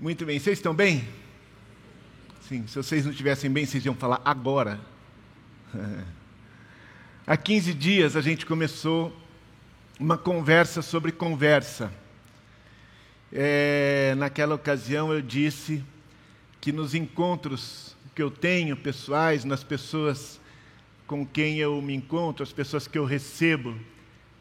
Muito 0.00 0.24
bem, 0.24 0.38
vocês 0.38 0.58
estão 0.58 0.72
bem? 0.72 1.08
Sim, 2.42 2.64
se 2.68 2.76
vocês 2.76 3.04
não 3.04 3.10
estivessem 3.10 3.50
bem, 3.50 3.66
vocês 3.66 3.84
iam 3.84 3.96
falar 3.96 4.20
agora. 4.24 4.78
Há 7.26 7.36
15 7.36 7.74
dias 7.74 8.14
a 8.14 8.20
gente 8.20 8.46
começou 8.46 9.12
uma 9.98 10.16
conversa 10.16 10.82
sobre 10.82 11.10
conversa. 11.10 11.92
É, 13.32 14.14
naquela 14.16 14.54
ocasião 14.54 15.12
eu 15.12 15.20
disse 15.20 15.84
que 16.60 16.70
nos 16.70 16.94
encontros 16.94 17.96
que 18.14 18.22
eu 18.22 18.30
tenho 18.30 18.76
pessoais, 18.76 19.44
nas 19.44 19.64
pessoas 19.64 20.40
com 21.08 21.26
quem 21.26 21.58
eu 21.58 21.82
me 21.82 21.96
encontro, 21.96 22.44
as 22.44 22.52
pessoas 22.52 22.86
que 22.86 22.98
eu 22.98 23.04
recebo 23.04 23.76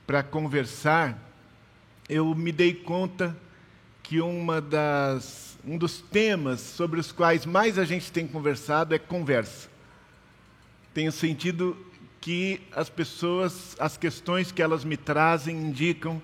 para 0.06 0.22
conversar, 0.22 1.18
eu 2.08 2.36
me 2.36 2.52
dei 2.52 2.76
conta 2.76 3.36
que 4.08 4.22
uma 4.22 4.62
das, 4.62 5.58
um 5.68 5.78
dos 5.78 6.00
temas 6.00 6.62
sobre 6.62 6.98
os 6.98 7.12
quais 7.12 7.46
mais 7.46 7.78
a 7.78 7.84
gente 7.84 8.10
tem 8.10 8.26
conversado 8.26 8.96
é 8.96 9.00
conversa. 9.00 9.68
Tenho 10.94 11.12
sentido 11.12 11.76
que 12.22 12.62
as 12.74 12.90
pessoas, 12.90 13.76
as 13.78 13.98
questões 13.98 14.50
que 14.50 14.62
elas 14.62 14.86
me 14.86 14.96
trazem 14.96 15.58
indicam 15.58 16.22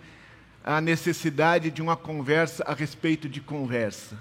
a 0.64 0.80
necessidade 0.80 1.70
de 1.70 1.82
uma 1.82 1.98
conversa 1.98 2.64
a 2.66 2.74
respeito 2.74 3.28
de 3.28 3.42
conversa. 3.42 4.18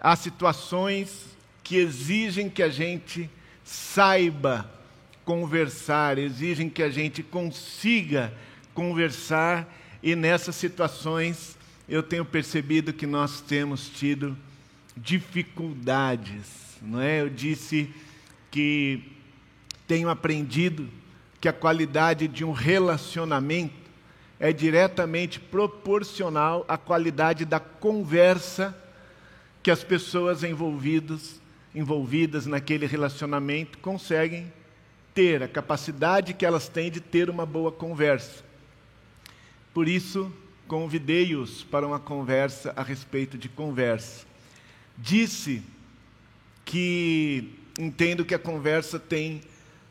Há 0.00 0.16
situações 0.16 1.24
que 1.62 1.76
exigem 1.76 2.50
que 2.50 2.64
a 2.64 2.68
gente 2.68 3.30
saiba 3.62 4.68
conversar, 5.24 6.18
exigem 6.18 6.68
que 6.68 6.82
a 6.82 6.90
gente 6.90 7.22
consiga 7.22 8.34
conversar, 8.74 9.72
e 10.02 10.16
nessas 10.16 10.56
situações 10.56 11.55
eu 11.88 12.02
tenho 12.02 12.24
percebido 12.24 12.92
que 12.92 13.06
nós 13.06 13.40
temos 13.40 13.88
tido 13.88 14.36
dificuldades, 14.96 16.76
não 16.82 17.00
é? 17.00 17.20
Eu 17.20 17.30
disse 17.30 17.90
que 18.50 19.02
tenho 19.86 20.08
aprendido 20.08 20.88
que 21.40 21.48
a 21.48 21.52
qualidade 21.52 22.26
de 22.26 22.44
um 22.44 22.50
relacionamento 22.50 23.86
é 24.40 24.52
diretamente 24.52 25.38
proporcional 25.38 26.64
à 26.68 26.76
qualidade 26.76 27.44
da 27.44 27.60
conversa 27.60 28.76
que 29.62 29.70
as 29.70 29.84
pessoas 29.84 30.42
envolvidas, 30.42 31.40
envolvidas 31.74 32.46
naquele 32.46 32.86
relacionamento 32.86 33.78
conseguem 33.78 34.52
ter, 35.14 35.42
a 35.42 35.48
capacidade 35.48 36.34
que 36.34 36.44
elas 36.44 36.68
têm 36.68 36.90
de 36.90 37.00
ter 37.00 37.30
uma 37.30 37.46
boa 37.46 37.70
conversa. 37.70 38.44
Por 39.72 39.88
isso, 39.88 40.32
convidei-os 40.66 41.62
para 41.64 41.86
uma 41.86 41.98
conversa 41.98 42.72
a 42.76 42.82
respeito 42.82 43.38
de 43.38 43.48
conversa. 43.48 44.26
Disse 44.98 45.62
que 46.64 47.54
entendo 47.78 48.24
que 48.24 48.34
a 48.34 48.38
conversa 48.38 48.98
tem 48.98 49.42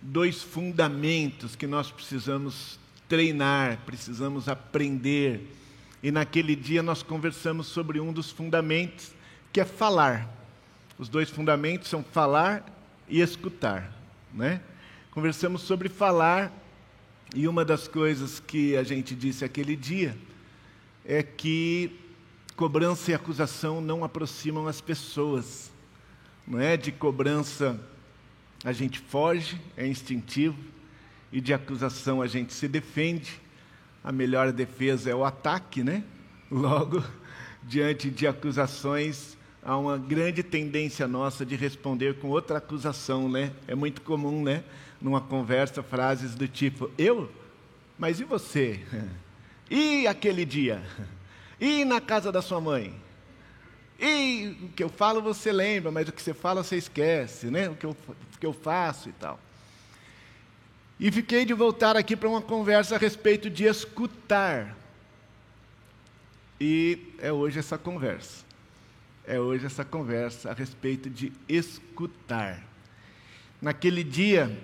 dois 0.01 0.41
fundamentos 0.41 1.55
que 1.55 1.67
nós 1.67 1.91
precisamos 1.91 2.79
treinar, 3.07 3.79
precisamos 3.85 4.47
aprender. 4.47 5.51
E 6.03 6.11
naquele 6.11 6.55
dia 6.55 6.83
nós 6.83 7.01
conversamos 7.01 7.67
sobre 7.67 7.99
um 7.99 8.11
dos 8.11 8.29
fundamentos, 8.29 9.11
que 9.53 9.59
é 9.59 9.65
falar. 9.65 10.29
Os 10.97 11.09
dois 11.09 11.29
fundamentos 11.29 11.89
são 11.89 12.03
falar 12.03 12.65
e 13.07 13.21
escutar, 13.21 13.91
né? 14.33 14.61
Conversamos 15.11 15.61
sobre 15.61 15.87
falar 15.87 16.51
e 17.33 17.47
uma 17.47 17.63
das 17.63 17.87
coisas 17.87 18.39
que 18.39 18.75
a 18.75 18.83
gente 18.83 19.15
disse 19.15 19.45
aquele 19.45 19.75
dia 19.75 20.15
é 21.05 21.21
que 21.21 21.91
cobrança 22.55 23.11
e 23.11 23.13
acusação 23.13 23.79
não 23.79 24.03
aproximam 24.03 24.67
as 24.67 24.81
pessoas. 24.81 25.71
Não 26.47 26.59
é 26.59 26.75
de 26.75 26.91
cobrança 26.91 27.79
a 28.63 28.71
gente 28.71 28.99
foge, 28.99 29.61
é 29.77 29.85
instintivo, 29.85 30.57
e 31.31 31.39
de 31.39 31.53
acusação 31.53 32.21
a 32.21 32.27
gente 32.27 32.51
se 32.53 32.67
defende. 32.67 33.39
A 34.03 34.11
melhor 34.11 34.51
defesa 34.51 35.09
é 35.09 35.15
o 35.15 35.23
ataque, 35.23 35.83
né? 35.83 36.03
Logo, 36.49 37.03
diante 37.61 38.09
de 38.09 38.25
acusações, 38.25 39.38
há 39.61 39.77
uma 39.77 39.97
grande 39.97 40.41
tendência 40.41 41.07
nossa 41.07 41.45
de 41.45 41.55
responder 41.55 42.15
com 42.15 42.29
outra 42.29 42.57
acusação, 42.57 43.29
né? 43.29 43.51
É 43.67 43.75
muito 43.75 44.01
comum, 44.01 44.44
né? 44.44 44.63
Numa 44.99 45.21
conversa, 45.21 45.83
frases 45.83 46.33
do 46.33 46.47
tipo: 46.47 46.89
Eu? 46.97 47.29
Mas 47.99 48.19
e 48.19 48.23
você? 48.23 48.79
E 49.69 50.07
aquele 50.07 50.45
dia? 50.45 50.81
E 51.59 51.85
na 51.85 52.01
casa 52.01 52.31
da 52.31 52.41
sua 52.41 52.59
mãe? 52.59 52.93
E 53.99 54.57
o 54.61 54.67
que 54.69 54.83
eu 54.83 54.89
falo 54.89 55.21
você 55.21 55.51
lembra, 55.51 55.91
mas 55.91 56.07
o 56.07 56.11
que 56.11 56.21
você 56.21 56.33
fala 56.33 56.63
você 56.63 56.75
esquece, 56.75 57.47
né? 57.47 57.69
O 57.69 57.75
que 57.75 57.85
eu, 57.85 57.91
o 57.91 58.37
que 58.39 58.45
eu 58.45 58.53
faço 58.53 59.09
e 59.09 59.13
tal. 59.13 59.39
E 60.99 61.11
fiquei 61.11 61.45
de 61.45 61.53
voltar 61.53 61.95
aqui 61.95 62.15
para 62.15 62.29
uma 62.29 62.41
conversa 62.41 62.95
a 62.95 62.97
respeito 62.97 63.49
de 63.49 63.65
escutar. 63.65 64.75
E 66.59 67.13
é 67.19 67.31
hoje 67.31 67.59
essa 67.59 67.77
conversa. 67.77 68.45
É 69.25 69.39
hoje 69.39 69.65
essa 69.65 69.83
conversa 69.83 70.51
a 70.51 70.53
respeito 70.53 71.09
de 71.09 71.33
escutar. 71.49 72.61
Naquele 73.61 74.03
dia, 74.03 74.57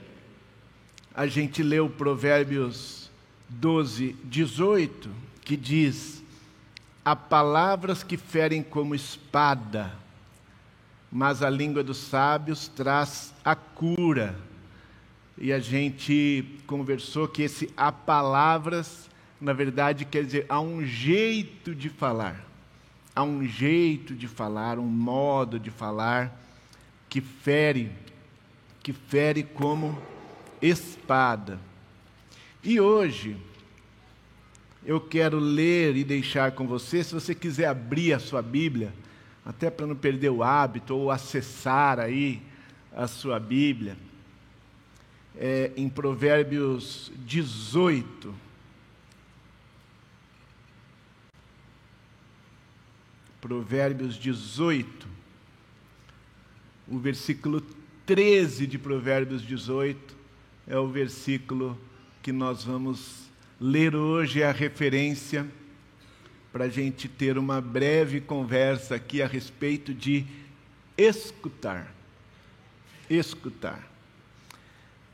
a 1.13 1.25
gente 1.25 1.63
leu 1.63 1.89
Provérbios 1.89 3.00
12, 3.59 4.15
18, 4.23 5.09
que 5.43 5.57
diz: 5.57 6.23
Há 7.03 7.15
palavras 7.15 8.03
que 8.03 8.15
ferem 8.15 8.63
como 8.63 8.95
espada, 8.95 9.91
mas 11.11 11.43
a 11.43 11.49
língua 11.49 11.83
dos 11.83 11.97
sábios 11.97 12.67
traz 12.67 13.33
a 13.43 13.55
cura. 13.55 14.35
E 15.37 15.51
a 15.51 15.59
gente 15.59 16.45
conversou 16.67 17.27
que 17.27 17.41
esse 17.41 17.73
há 17.75 17.91
palavras, 17.91 19.09
na 19.39 19.53
verdade, 19.53 20.05
quer 20.05 20.23
dizer, 20.23 20.45
há 20.47 20.61
um 20.61 20.85
jeito 20.85 21.73
de 21.73 21.89
falar. 21.89 22.45
Há 23.15 23.23
um 23.23 23.45
jeito 23.45 24.15
de 24.15 24.27
falar, 24.27 24.79
um 24.79 24.85
modo 24.85 25.59
de 25.59 25.69
falar 25.69 26.39
que 27.09 27.19
fere, 27.19 27.91
que 28.81 28.93
fere 28.93 29.43
como 29.43 29.97
espada. 30.61 31.59
E 32.63 32.79
hoje, 32.79 33.35
eu 34.85 35.01
quero 35.01 35.39
ler 35.39 35.95
e 35.95 36.03
deixar 36.03 36.51
com 36.51 36.67
você, 36.67 37.03
se 37.03 37.11
você 37.11 37.33
quiser 37.33 37.65
abrir 37.65 38.13
a 38.13 38.19
sua 38.19 38.41
Bíblia, 38.43 38.93
até 39.43 39.71
para 39.71 39.87
não 39.87 39.95
perder 39.95 40.29
o 40.29 40.43
hábito, 40.43 40.95
ou 40.95 41.09
acessar 41.09 41.99
aí 41.99 42.39
a 42.95 43.07
sua 43.07 43.39
Bíblia, 43.39 43.97
é, 45.35 45.71
em 45.75 45.89
Provérbios 45.89 47.11
18. 47.25 48.31
Provérbios 53.41 54.19
18, 54.19 55.07
o 56.87 56.99
versículo 56.99 57.59
13 58.05 58.67
de 58.67 58.77
Provérbios 58.77 59.41
18 59.41 60.15
é 60.67 60.77
o 60.77 60.87
versículo 60.87 61.75
que 62.21 62.31
nós 62.31 62.63
vamos 62.63 63.31
ler 63.59 63.95
hoje 63.95 64.41
é 64.43 64.47
a 64.47 64.51
referência 64.51 65.47
para 66.53 66.65
a 66.65 66.69
gente 66.69 67.07
ter 67.07 67.37
uma 67.37 67.59
breve 67.59 68.21
conversa 68.21 68.95
aqui 68.95 69.21
a 69.21 69.27
respeito 69.27 69.91
de 69.93 70.25
escutar. 70.95 71.91
Escutar. 73.09 73.87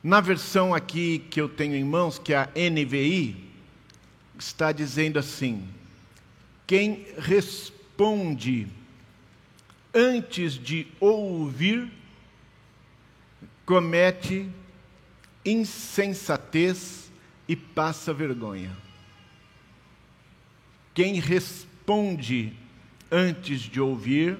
Na 0.03 0.19
versão 0.19 0.73
aqui 0.73 1.19
que 1.29 1.39
eu 1.39 1.47
tenho 1.47 1.75
em 1.75 1.83
mãos, 1.83 2.19
que 2.19 2.33
é 2.33 2.37
a 2.37 2.49
NVI, 2.55 3.37
está 4.37 4.71
dizendo 4.71 5.17
assim: 5.17 5.67
quem 6.65 7.05
responde 7.17 8.67
antes 9.93 10.53
de 10.53 10.87
ouvir 10.99 11.89
comete 13.65 14.49
insensatez 15.47 17.06
e 17.47 17.55
passa 17.55 18.13
vergonha. 18.13 18.75
Quem 20.93 21.19
responde 21.19 22.53
antes 23.11 23.61
de 23.61 23.79
ouvir 23.79 24.37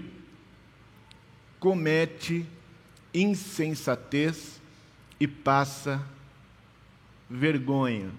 comete 1.59 2.45
insensatez 3.13 4.61
e 5.19 5.27
passa 5.27 6.03
vergonha. 7.29 8.11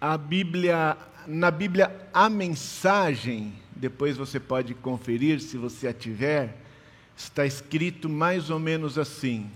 A 0.00 0.16
Bíblia, 0.16 0.96
na 1.26 1.50
Bíblia, 1.50 2.08
a 2.12 2.28
mensagem, 2.28 3.52
depois 3.74 4.16
você 4.16 4.38
pode 4.38 4.74
conferir 4.74 5.40
se 5.40 5.56
você 5.56 5.88
a 5.88 5.92
tiver, 5.92 6.56
está 7.16 7.44
escrito 7.46 8.08
mais 8.08 8.50
ou 8.50 8.58
menos 8.58 8.98
assim: 8.98 9.50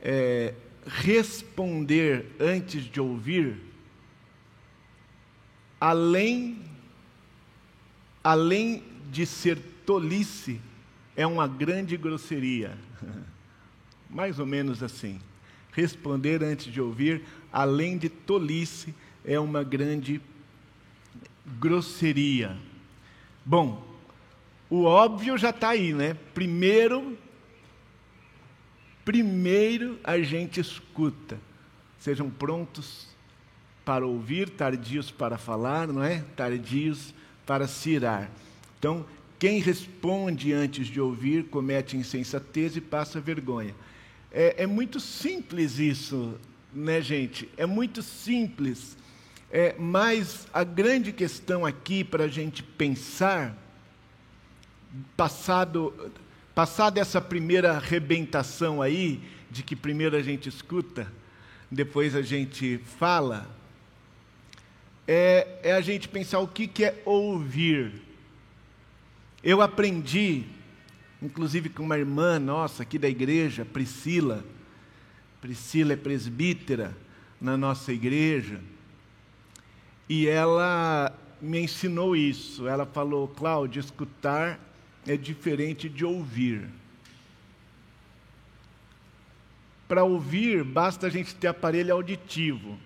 é, 0.00 0.54
responder 0.86 2.26
antes 2.40 2.84
de 2.84 3.00
ouvir, 3.00 3.56
além, 5.80 6.58
além 8.22 8.82
de 9.10 9.26
ser 9.26 9.58
tolice 9.84 10.60
é 11.16 11.26
uma 11.26 11.46
grande 11.46 11.96
grosseria. 11.96 12.76
Mais 14.08 14.38
ou 14.38 14.46
menos 14.46 14.82
assim. 14.82 15.20
Responder 15.72 16.42
antes 16.42 16.72
de 16.72 16.80
ouvir, 16.80 17.22
além 17.52 17.96
de 17.96 18.08
tolice, 18.08 18.94
é 19.24 19.38
uma 19.38 19.62
grande 19.62 20.20
grosseria. 21.58 22.56
Bom, 23.44 23.86
o 24.68 24.84
óbvio 24.84 25.36
já 25.36 25.50
está 25.50 25.70
aí, 25.70 25.92
né? 25.92 26.16
Primeiro, 26.34 27.16
primeiro 29.04 29.98
a 30.02 30.18
gente 30.18 30.60
escuta. 30.60 31.38
Sejam 31.98 32.28
prontos 32.30 33.06
para 33.84 34.06
ouvir, 34.06 34.50
tardios 34.50 35.10
para 35.10 35.38
falar, 35.38 35.88
não 35.88 36.02
é? 36.02 36.24
Tardios 36.36 37.14
para 37.46 37.66
se 37.66 37.90
irar. 37.90 38.30
Então, 38.78 39.04
quem 39.38 39.60
responde 39.60 40.52
antes 40.52 40.86
de 40.86 41.00
ouvir 41.00 41.44
comete 41.44 41.96
insensatez 41.96 42.76
e 42.76 42.80
passa 42.80 43.20
vergonha. 43.20 43.74
É, 44.30 44.62
é 44.62 44.66
muito 44.66 45.00
simples 45.00 45.78
isso, 45.78 46.38
né, 46.72 47.00
gente? 47.00 47.48
É 47.56 47.66
muito 47.66 48.02
simples. 48.02 48.96
É, 49.50 49.74
mas 49.78 50.46
a 50.54 50.64
grande 50.64 51.12
questão 51.12 51.66
aqui 51.66 52.02
para 52.02 52.24
a 52.24 52.28
gente 52.28 52.62
pensar, 52.62 53.54
passado, 55.16 55.92
passada 56.54 57.00
essa 57.00 57.20
primeira 57.20 57.72
arrebentação 57.72 58.82
aí, 58.82 59.20
de 59.50 59.62
que 59.62 59.76
primeiro 59.76 60.16
a 60.16 60.22
gente 60.22 60.48
escuta, 60.48 61.10
depois 61.70 62.14
a 62.14 62.22
gente 62.22 62.78
fala, 62.98 63.48
é, 65.06 65.58
é 65.62 65.72
a 65.72 65.80
gente 65.80 66.08
pensar 66.08 66.38
o 66.40 66.48
que, 66.48 66.66
que 66.66 66.84
é 66.84 67.02
ouvir. 67.04 67.92
Eu 69.42 69.60
aprendi, 69.60 70.44
inclusive 71.20 71.68
com 71.68 71.82
uma 71.82 71.98
irmã 71.98 72.38
nossa 72.38 72.82
aqui 72.82 72.98
da 72.98 73.08
igreja, 73.08 73.64
Priscila. 73.64 74.44
Priscila 75.40 75.94
é 75.94 75.96
presbítera 75.96 76.96
na 77.40 77.56
nossa 77.56 77.92
igreja. 77.92 78.60
E 80.08 80.28
ela 80.28 81.18
me 81.40 81.58
ensinou 81.58 82.14
isso. 82.14 82.68
Ela 82.68 82.86
falou, 82.86 83.26
Cláudio, 83.26 83.80
escutar 83.80 84.60
é 85.06 85.16
diferente 85.16 85.88
de 85.88 86.04
ouvir. 86.04 86.68
Para 89.88 90.04
ouvir, 90.04 90.64
basta 90.64 91.06
a 91.06 91.10
gente 91.10 91.34
ter 91.34 91.48
aparelho 91.48 91.92
auditivo. 91.92 92.78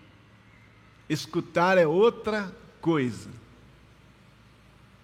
Escutar 1.09 1.79
é 1.79 1.87
outra 1.87 2.53
coisa. 2.81 3.31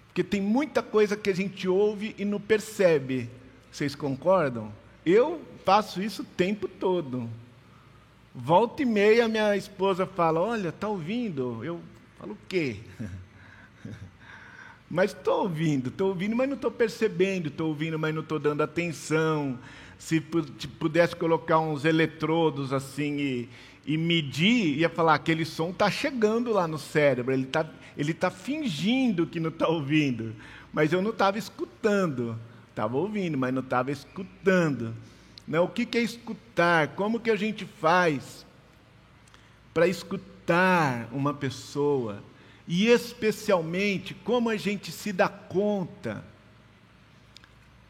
Porque 0.08 0.24
tem 0.24 0.40
muita 0.40 0.82
coisa 0.82 1.16
que 1.16 1.30
a 1.30 1.34
gente 1.34 1.68
ouve 1.68 2.14
e 2.18 2.24
não 2.24 2.40
percebe. 2.40 3.30
Vocês 3.70 3.94
concordam? 3.94 4.72
Eu 5.06 5.40
faço 5.64 6.02
isso 6.02 6.22
o 6.22 6.26
tempo 6.26 6.68
todo. 6.68 7.30
Volta 8.34 8.82
e 8.82 8.84
meia 8.84 9.28
minha 9.28 9.56
esposa 9.56 10.06
fala: 10.06 10.40
Olha, 10.40 10.68
está 10.68 10.88
ouvindo? 10.88 11.64
Eu 11.64 11.80
falo: 12.18 12.32
O 12.32 12.38
quê? 12.48 12.76
mas 14.92 15.12
estou 15.12 15.44
ouvindo, 15.44 15.88
estou 15.88 16.08
ouvindo, 16.10 16.36
mas 16.36 16.46
não 16.46 16.54
estou 16.54 16.70
percebendo, 16.70 17.48
estou 17.48 17.68
ouvindo, 17.68 17.98
mas 17.98 18.14
não 18.14 18.20
estou 18.20 18.38
dando 18.38 18.62
atenção. 18.62 19.58
Se 19.98 20.20
pudesse 20.20 21.16
colocar 21.16 21.58
uns 21.60 21.86
eletrodos 21.86 22.74
assim 22.74 23.16
e, 23.16 23.48
e 23.86 23.96
medir, 23.96 24.76
ia 24.76 24.90
falar: 24.90 25.14
aquele 25.14 25.46
som 25.46 25.70
está 25.70 25.90
chegando 25.90 26.52
lá 26.52 26.68
no 26.68 26.78
cérebro, 26.78 27.32
ele 27.32 27.44
está 27.44 27.66
ele 27.96 28.12
tá 28.12 28.30
fingindo 28.30 29.26
que 29.26 29.40
não 29.40 29.48
está 29.48 29.66
ouvindo, 29.66 30.34
mas 30.74 30.92
eu 30.92 31.00
não 31.00 31.10
estava 31.10 31.38
escutando, 31.38 32.38
estava 32.68 32.94
ouvindo, 32.94 33.38
mas 33.38 33.54
não 33.54 33.62
estava 33.62 33.90
escutando. 33.90 34.94
Não, 35.48 35.60
né? 35.60 35.60
o 35.60 35.68
que, 35.68 35.86
que 35.86 35.96
é 35.96 36.02
escutar? 36.02 36.88
Como 36.88 37.18
que 37.18 37.30
a 37.30 37.36
gente 37.36 37.64
faz 37.64 38.44
para 39.72 39.86
escutar 39.86 41.08
uma 41.12 41.32
pessoa? 41.32 42.22
E 42.74 42.88
especialmente 42.88 44.14
como 44.14 44.48
a 44.48 44.56
gente 44.56 44.90
se 44.90 45.12
dá 45.12 45.28
conta, 45.28 46.24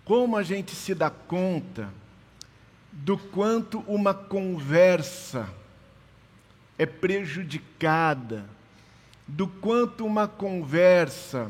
como 0.05 0.37
a 0.37 0.43
gente 0.43 0.75
se 0.75 0.93
dá 0.93 1.09
conta 1.09 1.89
do 2.91 3.17
quanto 3.17 3.79
uma 3.87 4.13
conversa 4.13 5.49
é 6.77 6.85
prejudicada, 6.85 8.45
do 9.25 9.47
quanto 9.47 10.05
uma 10.05 10.27
conversa 10.27 11.49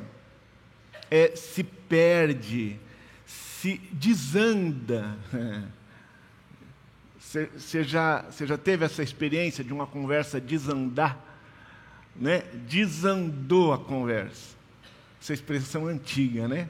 é, 1.11 1.35
se 1.35 1.65
perde, 1.65 2.79
se 3.25 3.79
desanda. 3.93 5.17
Você 7.19 7.83
já, 7.83 8.27
já 8.31 8.59
teve 8.59 8.85
essa 8.85 9.03
experiência 9.03 9.65
de 9.65 9.73
uma 9.73 9.87
conversa 9.87 10.39
desandar? 10.39 11.32
Né? 12.15 12.43
Desandou 12.69 13.73
a 13.73 13.79
conversa. 13.79 14.57
Essa 15.21 15.33
expressão 15.33 15.87
antiga, 15.87 16.49
né? 16.49 16.69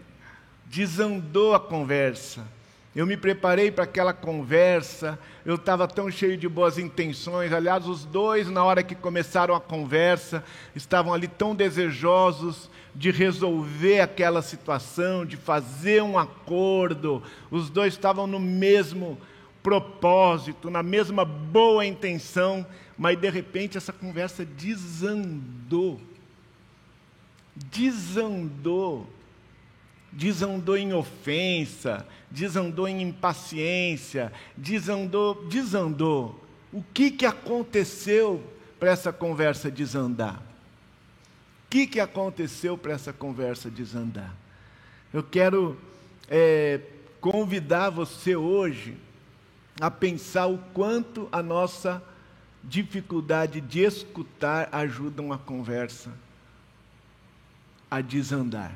Desandou 0.66 1.54
a 1.54 1.60
conversa 1.60 2.46
eu 2.94 3.06
me 3.06 3.16
preparei 3.16 3.70
para 3.70 3.84
aquela 3.84 4.12
conversa, 4.12 5.18
eu 5.46 5.54
estava 5.54 5.88
tão 5.88 6.10
cheio 6.10 6.36
de 6.36 6.46
boas 6.46 6.76
intenções. 6.76 7.50
Aliás, 7.50 7.86
os 7.86 8.04
dois, 8.04 8.50
na 8.50 8.62
hora 8.62 8.82
que 8.82 8.94
começaram 8.94 9.54
a 9.54 9.60
conversa, 9.60 10.44
estavam 10.76 11.14
ali 11.14 11.26
tão 11.26 11.54
desejosos 11.54 12.70
de 12.94 13.10
resolver 13.10 14.00
aquela 14.00 14.42
situação, 14.42 15.24
de 15.24 15.38
fazer 15.38 16.02
um 16.02 16.18
acordo. 16.18 17.22
Os 17.50 17.70
dois 17.70 17.94
estavam 17.94 18.26
no 18.26 18.38
mesmo 18.38 19.18
propósito, 19.62 20.70
na 20.70 20.82
mesma 20.82 21.24
boa 21.24 21.84
intenção, 21.86 22.66
mas 22.96 23.18
de 23.18 23.30
repente 23.30 23.76
essa 23.76 23.92
conversa 23.92 24.44
desandou. 24.44 26.00
Desandou 27.54 29.06
desandou 30.12 30.76
em 30.76 30.92
ofensa, 30.92 32.06
desandou 32.30 32.86
em 32.86 33.00
impaciência, 33.00 34.30
desandou, 34.56 35.46
desandou. 35.46 36.38
O 36.70 36.82
que, 36.92 37.10
que 37.10 37.24
aconteceu 37.24 38.42
para 38.78 38.90
essa 38.90 39.12
conversa 39.12 39.70
desandar? 39.70 40.36
O 40.36 41.70
que, 41.70 41.86
que 41.86 42.00
aconteceu 42.00 42.76
para 42.76 42.92
essa 42.92 43.12
conversa 43.12 43.70
desandar? 43.70 44.34
Eu 45.12 45.22
quero 45.22 45.78
é, 46.28 46.80
convidar 47.20 47.88
você 47.88 48.36
hoje 48.36 48.94
a 49.82 49.90
pensar 49.90 50.46
o 50.46 50.56
quanto 50.72 51.28
a 51.30 51.42
nossa 51.42 52.02
dificuldade 52.64 53.60
de 53.60 53.80
escutar 53.80 54.70
ajuda 54.72 55.20
uma 55.20 55.36
conversa 55.36 56.10
a 57.90 58.00
desandar. 58.00 58.72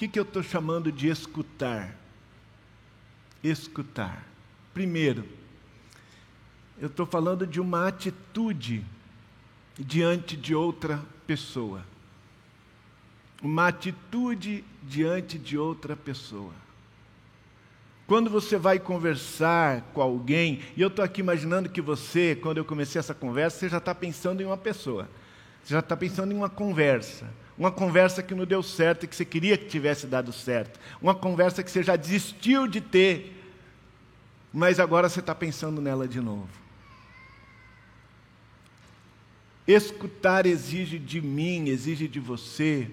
que, 0.00 0.08
que 0.08 0.18
eu 0.18 0.22
estou 0.22 0.42
chamando 0.42 0.90
de 0.90 1.08
escutar? 1.08 1.94
Escutar. 3.44 4.24
Primeiro, 4.72 5.28
eu 6.78 6.86
estou 6.86 7.04
falando 7.04 7.46
de 7.46 7.60
uma 7.60 7.86
atitude 7.86 8.82
diante 9.78 10.38
de 10.38 10.54
outra 10.54 11.04
pessoa. 11.26 11.84
Uma 13.42 13.68
atitude 13.68 14.64
diante 14.82 15.38
de 15.38 15.56
outra 15.56 15.96
pessoa. 15.96 16.52
Quando 18.06 18.28
você 18.28 18.56
vai 18.56 18.78
conversar 18.78 19.82
com 19.94 20.02
alguém, 20.02 20.60
e 20.76 20.82
eu 20.82 20.88
estou 20.88 21.04
aqui 21.04 21.20
imaginando 21.20 21.68
que 21.68 21.80
você, 21.80 22.34
quando 22.34 22.58
eu 22.58 22.64
comecei 22.64 22.98
essa 22.98 23.14
conversa, 23.14 23.58
você 23.58 23.68
já 23.68 23.78
está 23.78 23.94
pensando 23.94 24.42
em 24.42 24.44
uma 24.44 24.56
pessoa, 24.56 25.08
você 25.62 25.74
já 25.74 25.80
está 25.80 25.96
pensando 25.96 26.32
em 26.32 26.36
uma 26.36 26.50
conversa 26.50 27.26
uma 27.60 27.70
conversa 27.70 28.22
que 28.22 28.34
não 28.34 28.46
deu 28.46 28.62
certo 28.62 29.04
e 29.04 29.06
que 29.06 29.14
você 29.14 29.22
queria 29.22 29.54
que 29.58 29.66
tivesse 29.66 30.06
dado 30.06 30.32
certo, 30.32 30.80
uma 31.00 31.14
conversa 31.14 31.62
que 31.62 31.70
você 31.70 31.82
já 31.82 31.94
desistiu 31.94 32.66
de 32.66 32.80
ter, 32.80 33.36
mas 34.50 34.80
agora 34.80 35.10
você 35.10 35.20
está 35.20 35.34
pensando 35.34 35.78
nela 35.78 36.08
de 36.08 36.22
novo. 36.22 36.48
Escutar 39.68 40.46
exige 40.46 40.98
de 40.98 41.20
mim, 41.20 41.68
exige 41.68 42.08
de 42.08 42.18
você 42.18 42.90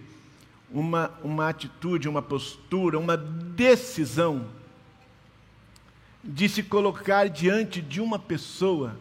uma, 0.71 1.11
uma 1.23 1.49
atitude, 1.49 2.09
uma 2.09 2.21
postura, 2.21 2.99
uma 2.99 3.15
decisão 3.15 4.47
de 6.23 6.49
se 6.49 6.63
colocar 6.63 7.29
diante 7.29 7.81
de 7.81 8.01
uma 8.01 8.19
pessoa 8.19 8.97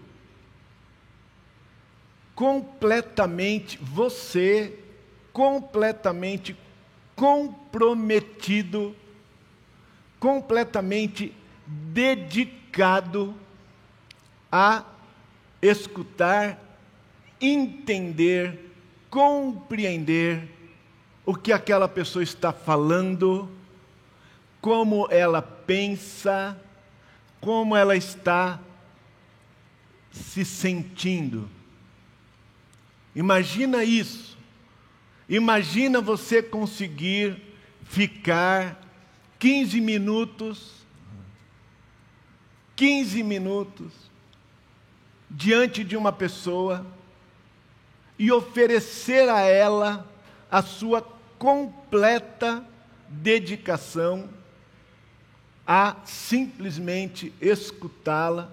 completamente 2.34 3.78
você 3.78 4.78
completamente 5.36 6.56
comprometido, 7.14 8.96
completamente 10.18 11.34
dedicado 11.66 13.34
a 14.50 14.82
escutar, 15.60 16.58
entender, 17.38 18.72
compreender 19.10 20.55
o 21.26 21.34
que 21.34 21.52
aquela 21.52 21.88
pessoa 21.88 22.22
está 22.22 22.52
falando, 22.52 23.50
como 24.60 25.08
ela 25.10 25.42
pensa, 25.42 26.56
como 27.40 27.74
ela 27.74 27.96
está 27.96 28.60
se 30.12 30.44
sentindo. 30.44 31.50
Imagina 33.12 33.82
isso. 33.82 34.38
Imagina 35.28 36.00
você 36.00 36.40
conseguir 36.40 37.42
ficar 37.82 38.80
15 39.40 39.80
minutos, 39.80 40.86
15 42.76 43.22
minutos, 43.24 43.92
diante 45.28 45.82
de 45.82 45.96
uma 45.96 46.12
pessoa 46.12 46.86
e 48.16 48.30
oferecer 48.30 49.28
a 49.28 49.40
ela 49.40 50.08
a 50.50 50.62
sua 50.62 51.15
completa 51.38 52.64
dedicação 53.08 54.28
a 55.66 55.96
simplesmente 56.04 57.32
escutá-la 57.40 58.50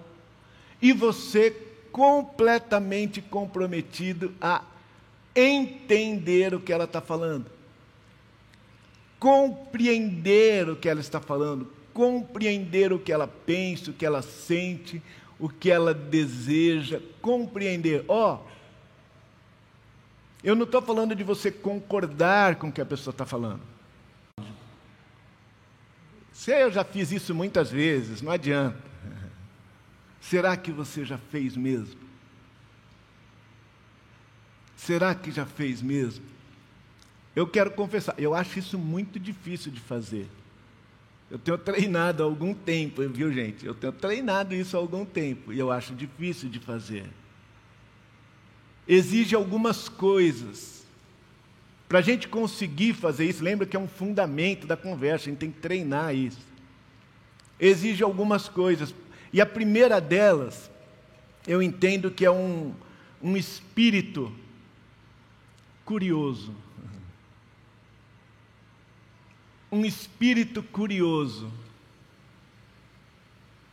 e 0.82 0.92
você 0.92 1.50
completamente 1.92 3.22
comprometido 3.22 4.34
a 4.40 4.64
entender 5.34 6.54
o 6.54 6.60
que 6.60 6.72
ela 6.72 6.84
está 6.84 7.00
falando, 7.00 7.46
compreender 9.18 10.68
o 10.68 10.76
que 10.76 10.88
ela 10.88 11.00
está 11.00 11.20
falando, 11.20 11.70
compreender 11.92 12.92
o 12.92 12.98
que 12.98 13.12
ela 13.12 13.28
pensa, 13.28 13.90
o 13.90 13.94
que 13.94 14.04
ela 14.04 14.22
sente, 14.22 15.00
o 15.38 15.48
que 15.48 15.70
ela 15.70 15.94
deseja, 15.94 17.00
compreender. 17.22 18.04
Ó, 18.08 18.34
oh, 18.34 18.53
eu 20.44 20.54
não 20.54 20.64
estou 20.64 20.82
falando 20.82 21.14
de 21.14 21.24
você 21.24 21.50
concordar 21.50 22.56
com 22.56 22.68
o 22.68 22.72
que 22.72 22.80
a 22.80 22.84
pessoa 22.84 23.12
está 23.12 23.24
falando. 23.24 23.62
Se 26.30 26.52
eu 26.52 26.70
já 26.70 26.84
fiz 26.84 27.10
isso 27.10 27.34
muitas 27.34 27.70
vezes, 27.70 28.20
não 28.20 28.30
adianta. 28.30 28.78
Será 30.20 30.54
que 30.54 30.70
você 30.70 31.02
já 31.02 31.16
fez 31.16 31.56
mesmo? 31.56 31.98
Será 34.76 35.14
que 35.14 35.30
já 35.30 35.46
fez 35.46 35.80
mesmo? 35.80 36.24
Eu 37.34 37.46
quero 37.46 37.70
confessar, 37.70 38.14
eu 38.18 38.34
acho 38.34 38.58
isso 38.58 38.78
muito 38.78 39.18
difícil 39.18 39.72
de 39.72 39.80
fazer. 39.80 40.28
Eu 41.30 41.38
tenho 41.38 41.56
treinado 41.56 42.22
há 42.22 42.26
algum 42.26 42.52
tempo, 42.52 43.06
viu 43.08 43.32
gente? 43.32 43.64
Eu 43.64 43.74
tenho 43.74 43.92
treinado 43.94 44.54
isso 44.54 44.76
há 44.76 44.80
algum 44.80 45.06
tempo 45.06 45.54
e 45.54 45.58
eu 45.58 45.70
acho 45.70 45.94
difícil 45.94 46.50
de 46.50 46.58
fazer 46.60 47.06
exige 48.86 49.34
algumas 49.34 49.88
coisas. 49.88 50.84
Para 51.88 51.98
a 51.98 52.02
gente 52.02 52.28
conseguir 52.28 52.94
fazer 52.94 53.26
isso, 53.26 53.42
lembra 53.42 53.66
que 53.66 53.76
é 53.76 53.80
um 53.80 53.88
fundamento 53.88 54.66
da 54.66 54.76
conversa, 54.76 55.26
a 55.26 55.30
gente 55.30 55.38
tem 55.38 55.50
que 55.50 55.60
treinar 55.60 56.14
isso. 56.14 56.40
Exige 57.58 58.02
algumas 58.02 58.48
coisas. 58.48 58.94
E 59.32 59.40
a 59.40 59.46
primeira 59.46 60.00
delas, 60.00 60.70
eu 61.46 61.62
entendo 61.62 62.10
que 62.10 62.24
é 62.24 62.30
um, 62.30 62.74
um 63.22 63.36
espírito 63.36 64.32
curioso. 65.84 66.54
Um 69.70 69.84
espírito 69.84 70.62
curioso. 70.62 71.50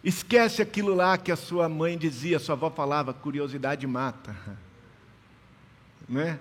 Esquece 0.03 0.61
aquilo 0.61 0.95
lá 0.95 1.17
que 1.17 1.31
a 1.31 1.35
sua 1.35 1.69
mãe 1.69 1.97
dizia, 1.97 2.39
sua 2.39 2.53
avó 2.53 2.71
falava: 2.71 3.13
curiosidade 3.13 3.85
mata 3.85 4.35
né? 6.11 6.39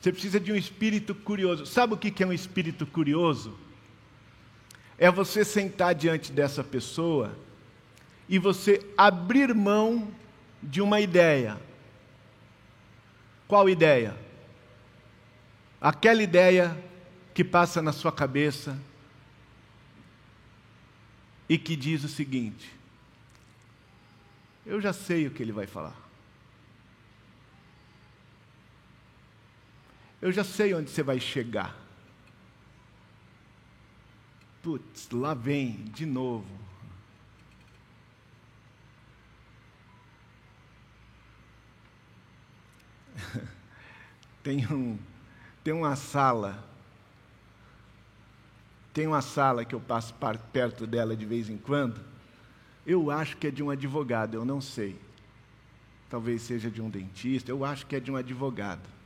Você 0.00 0.10
precisa 0.12 0.40
de 0.40 0.52
um 0.52 0.56
espírito 0.56 1.14
curioso. 1.14 1.66
Sabe 1.66 1.94
o 1.94 1.96
que 1.96 2.22
é 2.22 2.26
um 2.26 2.32
espírito 2.32 2.86
curioso? 2.86 3.56
É 4.96 5.10
você 5.10 5.44
sentar 5.44 5.94
diante 5.94 6.32
dessa 6.32 6.64
pessoa 6.64 7.36
e 8.28 8.38
você 8.38 8.84
abrir 8.96 9.54
mão 9.54 10.08
de 10.62 10.80
uma 10.80 11.00
ideia. 11.00 11.60
Qual 13.46 13.68
ideia? 13.68 14.16
Aquela 15.80 16.22
ideia 16.22 16.76
que 17.34 17.44
passa 17.44 17.82
na 17.82 17.92
sua 17.92 18.12
cabeça 18.12 18.78
e 21.48 21.58
que 21.58 21.76
diz 21.76 22.02
o 22.02 22.08
seguinte: 22.08 22.72
Eu 24.64 24.80
já 24.80 24.92
sei 24.92 25.26
o 25.26 25.30
que 25.30 25.42
ele 25.42 25.52
vai 25.52 25.66
falar. 25.66 26.01
Eu 30.22 30.30
já 30.30 30.44
sei 30.44 30.72
onde 30.72 30.88
você 30.88 31.02
vai 31.02 31.18
chegar. 31.18 31.76
Putz, 34.62 35.10
lá 35.10 35.34
vem 35.34 35.72
de 35.86 36.06
novo. 36.06 36.46
tem, 44.44 44.64
um, 44.68 44.96
tem 45.64 45.74
uma 45.74 45.96
sala. 45.96 46.64
Tem 48.94 49.08
uma 49.08 49.22
sala 49.22 49.64
que 49.64 49.74
eu 49.74 49.80
passo 49.80 50.14
perto 50.52 50.86
dela 50.86 51.16
de 51.16 51.26
vez 51.26 51.50
em 51.50 51.58
quando. 51.58 52.00
Eu 52.86 53.10
acho 53.10 53.36
que 53.36 53.48
é 53.48 53.50
de 53.50 53.60
um 53.60 53.70
advogado, 53.70 54.36
eu 54.36 54.44
não 54.44 54.60
sei. 54.60 54.96
Talvez 56.08 56.42
seja 56.42 56.70
de 56.70 56.80
um 56.80 56.88
dentista, 56.88 57.50
eu 57.50 57.64
acho 57.64 57.84
que 57.86 57.96
é 57.96 58.00
de 58.00 58.12
um 58.12 58.16
advogado. 58.16 59.01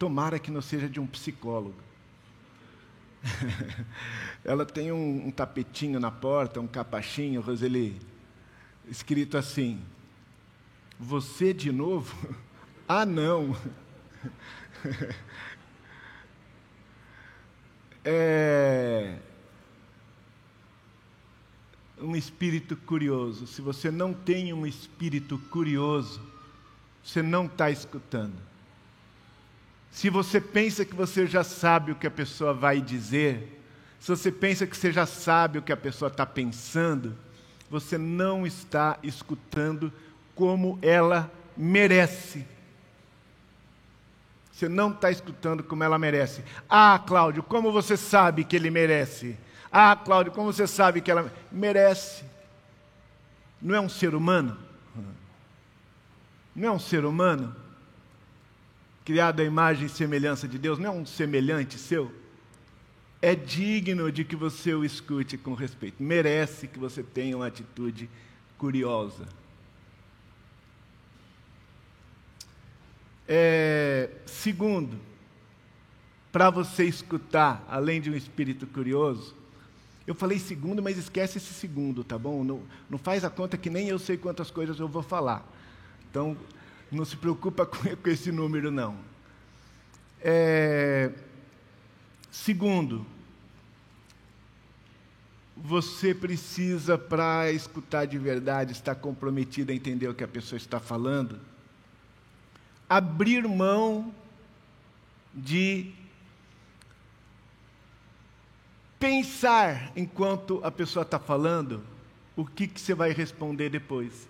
Tomara 0.00 0.38
que 0.38 0.50
não 0.50 0.62
seja 0.62 0.88
de 0.88 0.98
um 0.98 1.06
psicólogo. 1.06 1.76
Ela 4.42 4.64
tem 4.64 4.90
um, 4.90 5.26
um, 5.26 5.30
tapetinho 5.30 6.00
na 6.00 6.10
porta, 6.10 6.58
um 6.58 6.66
capachinho, 6.66 7.42
Roseli, 7.42 8.00
escrito 8.88 9.36
assim: 9.36 9.78
Você 10.98 11.52
de 11.52 11.70
novo? 11.70 12.16
Ah, 12.92 13.06
não. 13.06 13.56
É 18.02 19.18
um 22.00 22.16
espírito 22.16 22.74
curioso. 22.74 23.46
Se 23.46 23.60
você 23.60 23.90
não 23.90 24.14
tem 24.14 24.54
um 24.54 24.66
espírito 24.66 25.38
curioso, 25.50 26.20
você 27.04 27.22
não 27.22 27.44
está 27.44 27.70
escutando. 27.70 28.50
Se 29.90 30.08
você 30.08 30.40
pensa 30.40 30.84
que 30.84 30.94
você 30.94 31.26
já 31.26 31.42
sabe 31.42 31.92
o 31.92 31.96
que 31.96 32.06
a 32.06 32.10
pessoa 32.10 32.54
vai 32.54 32.80
dizer, 32.80 33.60
se 33.98 34.08
você 34.08 34.30
pensa 34.30 34.66
que 34.66 34.76
você 34.76 34.92
já 34.92 35.04
sabe 35.04 35.58
o 35.58 35.62
que 35.62 35.72
a 35.72 35.76
pessoa 35.76 36.08
está 36.08 36.24
pensando, 36.24 37.16
você 37.68 37.98
não 37.98 38.46
está 38.46 38.98
escutando 39.02 39.92
como 40.34 40.78
ela 40.80 41.30
merece. 41.56 42.46
Você 44.52 44.68
não 44.68 44.90
está 44.90 45.10
escutando 45.10 45.62
como 45.62 45.82
ela 45.82 45.98
merece. 45.98 46.44
Ah, 46.68 47.02
Cláudio, 47.04 47.42
como 47.42 47.72
você 47.72 47.96
sabe 47.96 48.44
que 48.44 48.56
ele 48.56 48.70
merece? 48.70 49.36
Ah, 49.72 49.94
Cláudio, 49.96 50.32
como 50.32 50.52
você 50.52 50.66
sabe 50.66 51.00
que 51.00 51.10
ela 51.10 51.32
merece? 51.50 52.24
Não 53.60 53.74
é 53.74 53.80
um 53.80 53.88
ser 53.88 54.14
humano? 54.14 54.56
Não 56.54 56.68
é 56.68 56.70
um 56.70 56.78
ser 56.78 57.04
humano? 57.04 57.54
Criado 59.10 59.40
à 59.40 59.44
imagem 59.44 59.86
e 59.86 59.88
semelhança 59.88 60.46
de 60.46 60.56
Deus, 60.56 60.78
não 60.78 60.86
é 60.86 60.92
um 60.92 61.04
semelhante 61.04 61.76
seu? 61.76 62.12
É 63.20 63.34
digno 63.34 64.12
de 64.12 64.22
que 64.22 64.36
você 64.36 64.72
o 64.72 64.84
escute 64.84 65.36
com 65.36 65.52
respeito, 65.52 66.00
merece 66.00 66.68
que 66.68 66.78
você 66.78 67.02
tenha 67.02 67.36
uma 67.36 67.48
atitude 67.48 68.08
curiosa. 68.56 69.26
É, 73.26 74.10
segundo, 74.24 74.96
para 76.30 76.48
você 76.48 76.84
escutar, 76.84 77.66
além 77.68 78.00
de 78.00 78.12
um 78.12 78.14
espírito 78.14 78.64
curioso, 78.64 79.34
eu 80.06 80.14
falei 80.14 80.38
segundo, 80.38 80.80
mas 80.80 80.96
esquece 80.96 81.38
esse 81.38 81.52
segundo, 81.52 82.04
tá 82.04 82.16
bom? 82.16 82.44
Não, 82.44 82.62
não 82.88 82.96
faz 82.96 83.24
a 83.24 83.30
conta 83.30 83.58
que 83.58 83.70
nem 83.70 83.88
eu 83.88 83.98
sei 83.98 84.16
quantas 84.16 84.52
coisas 84.52 84.78
eu 84.78 84.86
vou 84.86 85.02
falar. 85.02 85.44
Então, 86.08 86.36
não 86.90 87.04
se 87.04 87.16
preocupa 87.16 87.64
com, 87.66 88.08
esse 88.08 88.32
número, 88.32 88.70
não. 88.70 88.96
É, 90.20 91.12
segundo, 92.30 93.06
você 95.56 96.14
precisa, 96.14 96.98
para 96.98 97.50
escutar 97.52 98.06
de 98.06 98.18
verdade, 98.18 98.72
estar 98.72 98.94
comprometido 98.94 99.72
a 99.72 99.74
entender 99.74 100.08
o 100.08 100.14
que 100.14 100.24
a 100.24 100.28
pessoa 100.28 100.56
está 100.56 100.80
falando, 100.80 101.38
abrir 102.88 103.46
mão 103.46 104.12
de 105.32 105.92
pensar 108.98 109.92
enquanto 109.96 110.60
a 110.62 110.70
pessoa 110.70 111.02
está 111.02 111.18
falando 111.18 111.82
o 112.36 112.44
que, 112.44 112.66
que 112.66 112.80
você 112.80 112.94
vai 112.94 113.12
responder 113.12 113.70
depois. 113.70 114.29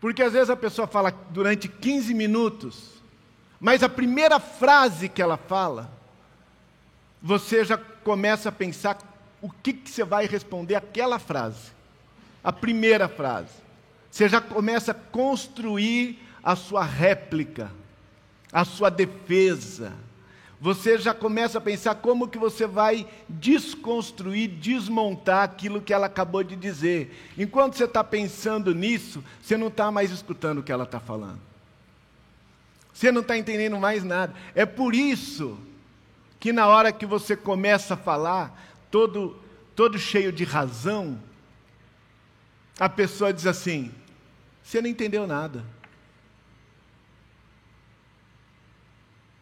Porque 0.00 0.22
às 0.22 0.32
vezes 0.32 0.50
a 0.50 0.56
pessoa 0.56 0.86
fala 0.86 1.10
durante 1.30 1.68
15 1.68 2.14
minutos, 2.14 2.98
Mas 3.60 3.82
a 3.82 3.88
primeira 3.88 4.38
frase 4.38 5.08
que 5.08 5.20
ela 5.20 5.36
fala, 5.36 5.90
você 7.20 7.64
já 7.64 7.76
começa 7.76 8.50
a 8.50 8.52
pensar 8.52 8.98
o 9.42 9.50
que, 9.50 9.72
que 9.72 9.90
você 9.90 10.04
vai 10.04 10.26
responder 10.26 10.76
àquela 10.76 11.18
frase. 11.18 11.72
A 12.42 12.52
primeira 12.52 13.08
frase. 13.08 13.52
Você 14.10 14.28
já 14.28 14.40
começa 14.40 14.92
a 14.92 14.94
construir 14.94 16.18
a 16.42 16.54
sua 16.56 16.84
réplica, 16.84 17.70
a 18.52 18.64
sua 18.64 18.90
defesa. 18.90 19.92
Você 20.60 20.98
já 20.98 21.14
começa 21.14 21.58
a 21.58 21.60
pensar 21.60 21.94
como 21.96 22.26
que 22.26 22.36
você 22.36 22.66
vai 22.66 23.06
desconstruir, 23.28 24.48
desmontar 24.48 25.44
aquilo 25.44 25.80
que 25.80 25.92
ela 25.92 26.06
acabou 26.06 26.42
de 26.42 26.56
dizer. 26.56 27.30
Enquanto 27.38 27.76
você 27.76 27.84
está 27.84 28.02
pensando 28.02 28.74
nisso, 28.74 29.22
você 29.40 29.56
não 29.56 29.68
está 29.68 29.90
mais 29.92 30.10
escutando 30.10 30.58
o 30.58 30.62
que 30.62 30.72
ela 30.72 30.82
está 30.82 30.98
falando. 30.98 31.38
Você 32.92 33.12
não 33.12 33.20
está 33.20 33.38
entendendo 33.38 33.78
mais 33.78 34.02
nada. 34.02 34.34
É 34.52 34.66
por 34.66 34.94
isso 34.94 35.56
que 36.40 36.52
na 36.52 36.66
hora 36.66 36.90
que 36.90 37.06
você 37.06 37.36
começa 37.36 37.94
a 37.94 37.96
falar, 37.96 38.60
todo, 38.90 39.36
todo 39.76 39.96
cheio 39.96 40.32
de 40.32 40.42
razão, 40.42 41.20
a 42.80 42.88
pessoa 42.88 43.32
diz 43.32 43.46
assim: 43.46 43.92
você 44.60 44.82
não 44.82 44.88
entendeu 44.88 45.26
nada. 45.26 45.64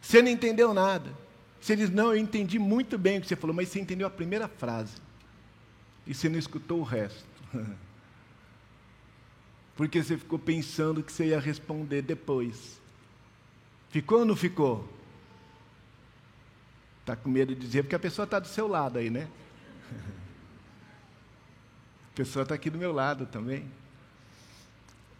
Você 0.07 0.21
não 0.21 0.31
entendeu 0.31 0.73
nada. 0.73 1.13
Você 1.59 1.75
diz, 1.75 1.89
não, 1.89 2.13
eu 2.13 2.17
entendi 2.17 2.57
muito 2.57 2.97
bem 2.97 3.17
o 3.17 3.21
que 3.21 3.27
você 3.27 3.35
falou, 3.35 3.53
mas 3.53 3.67
você 3.67 3.81
entendeu 3.81 4.07
a 4.07 4.09
primeira 4.09 4.47
frase. 4.47 4.93
E 6.05 6.13
você 6.13 6.29
não 6.29 6.39
escutou 6.39 6.79
o 6.79 6.83
resto. 6.83 7.27
Porque 9.75 10.01
você 10.01 10.17
ficou 10.17 10.39
pensando 10.39 11.03
que 11.03 11.11
você 11.11 11.25
ia 11.25 11.39
responder 11.41 12.03
depois. 12.03 12.79
Ficou 13.89 14.19
ou 14.19 14.25
não 14.25 14.37
ficou? 14.37 14.87
Está 17.01 17.17
com 17.17 17.29
medo 17.29 17.53
de 17.53 17.59
dizer, 17.59 17.83
porque 17.83 17.95
a 17.95 17.99
pessoa 17.99 18.23
está 18.23 18.39
do 18.39 18.47
seu 18.47 18.65
lado 18.65 18.99
aí, 18.99 19.09
né? 19.09 19.27
A 22.13 22.15
pessoa 22.15 22.43
está 22.43 22.55
aqui 22.55 22.69
do 22.69 22.77
meu 22.77 22.91
lado 22.91 23.25
também. 23.25 23.69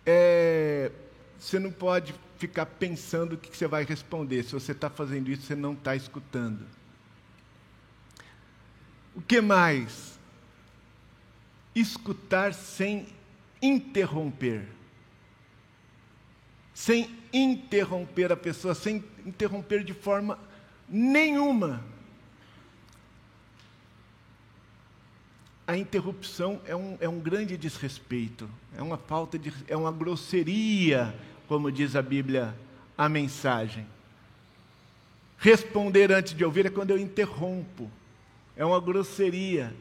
É, 0.05 0.91
você 1.37 1.59
não 1.59 1.71
pode 1.71 2.15
ficar 2.37 2.65
pensando 2.65 3.33
o 3.33 3.37
que 3.37 3.55
você 3.55 3.67
vai 3.67 3.83
responder. 3.83 4.43
Se 4.43 4.53
você 4.53 4.71
está 4.71 4.89
fazendo 4.89 5.29
isso, 5.29 5.43
você 5.43 5.55
não 5.55 5.73
está 5.73 5.95
escutando. 5.95 6.65
O 9.15 9.21
que 9.21 9.41
mais? 9.41 10.19
Escutar 11.73 12.53
sem 12.53 13.07
interromper. 13.61 14.67
Sem 16.73 17.09
interromper 17.33 18.31
a 18.31 18.37
pessoa, 18.37 18.75
sem 18.75 19.03
interromper 19.25 19.83
de 19.83 19.93
forma 19.93 20.39
nenhuma. 20.87 21.83
A 25.65 25.75
interrupção 25.75 26.61
é 26.65 26.75
um, 26.75 26.97
é 27.01 27.09
um 27.09 27.19
grande 27.19 27.57
desrespeito, 27.57 28.49
é 28.77 28.81
uma 28.81 28.97
falta 28.97 29.37
de. 29.37 29.51
é 29.67 29.75
uma 29.75 29.91
grosseria 29.91 31.13
como 31.47 31.71
diz 31.71 31.95
a 31.95 32.01
Bíblia, 32.01 32.55
a 32.97 33.07
mensagem. 33.07 33.87
Responder 35.37 36.11
antes 36.11 36.33
de 36.33 36.43
ouvir 36.43 36.65
é 36.65 36.69
quando 36.69 36.91
eu 36.91 36.97
interrompo, 36.97 37.89
é 38.55 38.65
uma 38.65 38.79
grosseria. 38.79 39.73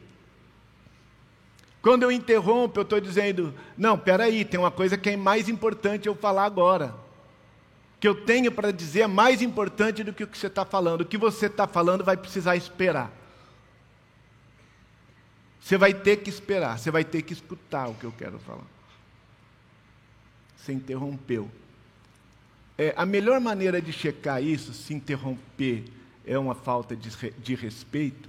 Quando 1.81 2.03
eu 2.03 2.11
interrompo, 2.11 2.79
eu 2.79 2.83
estou 2.83 2.99
dizendo: 2.99 3.53
não, 3.77 3.97
peraí, 3.97 4.45
tem 4.45 4.59
uma 4.59 4.71
coisa 4.71 4.97
que 4.97 5.09
é 5.09 5.17
mais 5.17 5.49
importante 5.49 6.07
eu 6.07 6.15
falar 6.15 6.45
agora. 6.45 6.93
Que 7.99 8.07
eu 8.07 8.13
tenho 8.13 8.51
para 8.51 8.71
dizer 8.71 9.01
é 9.01 9.07
mais 9.07 9.41
importante 9.41 10.03
do 10.03 10.13
que 10.13 10.23
o 10.23 10.27
que 10.27 10.37
você 10.37 10.47
está 10.47 10.63
falando. 10.63 11.01
O 11.01 11.05
que 11.05 11.17
você 11.17 11.47
está 11.47 11.65
falando 11.65 12.03
vai 12.03 12.15
precisar 12.15 12.55
esperar. 12.55 13.11
Você 15.59 15.77
vai 15.77 15.93
ter 15.93 16.17
que 16.17 16.29
esperar, 16.29 16.77
você 16.77 16.91
vai 16.91 17.03
ter 17.03 17.23
que 17.23 17.33
escutar 17.33 17.87
o 17.87 17.95
que 17.95 18.05
eu 18.05 18.13
quero 18.17 18.39
falar. 18.39 18.76
Você 20.67 20.73
interrompeu. 20.73 21.49
É, 22.77 22.93
a 22.97 23.05
melhor 23.05 23.39
maneira 23.39 23.81
de 23.81 23.93
checar 23.93 24.43
isso, 24.43 24.73
se 24.73 24.93
interromper 24.93 25.85
é 26.25 26.37
uma 26.37 26.53
falta 26.53 26.93
de, 26.93 27.09
de 27.41 27.55
respeito, 27.55 28.27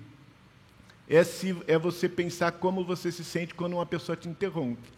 é, 1.09 1.25
se, 1.25 1.57
é 1.67 1.77
você 1.77 2.09
pensar 2.09 2.53
como 2.53 2.85
você 2.85 3.11
se 3.11 3.25
sente 3.25 3.55
quando 3.55 3.73
uma 3.73 3.85
pessoa 3.85 4.15
te 4.15 4.29
interrompe. 4.29 4.89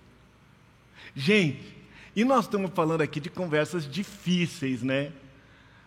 Gente, 1.16 1.78
e 2.14 2.24
nós 2.24 2.44
estamos 2.44 2.72
falando 2.74 3.00
aqui 3.00 3.18
de 3.18 3.30
conversas 3.30 3.90
difíceis, 3.90 4.82
né? 4.82 5.10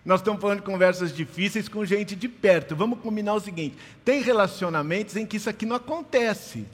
Nós 0.04 0.22
estamos 0.22 0.42
falando 0.42 0.62
de 0.62 0.66
conversas 0.66 1.16
difíceis 1.16 1.70
com 1.70 1.86
gente 1.86 2.16
de 2.16 2.28
perto. 2.28 2.76
Vamos 2.76 3.00
combinar 3.00 3.36
o 3.36 3.40
seguinte: 3.40 3.78
tem 4.04 4.24
relacionamentos 4.24 5.16
em 5.16 5.26
que 5.26 5.38
isso 5.38 5.52
aqui 5.52 5.68
não 5.68 5.76
acontece. 5.76 6.66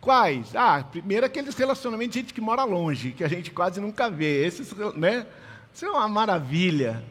Quais? 0.00 0.54
Ah, 0.54 0.84
primeiro 0.84 1.26
aqueles 1.26 1.54
relacionamentos 1.56 2.14
de 2.14 2.20
gente 2.20 2.34
que 2.34 2.40
mora 2.40 2.64
longe, 2.64 3.12
que 3.12 3.24
a 3.24 3.28
gente 3.28 3.50
quase 3.50 3.80
nunca 3.80 4.08
vê. 4.08 4.46
Esses, 4.46 4.72
né? 4.94 5.26
Isso 5.74 5.84
é 5.84 5.90
uma 5.90 6.08
maravilha. 6.08 7.02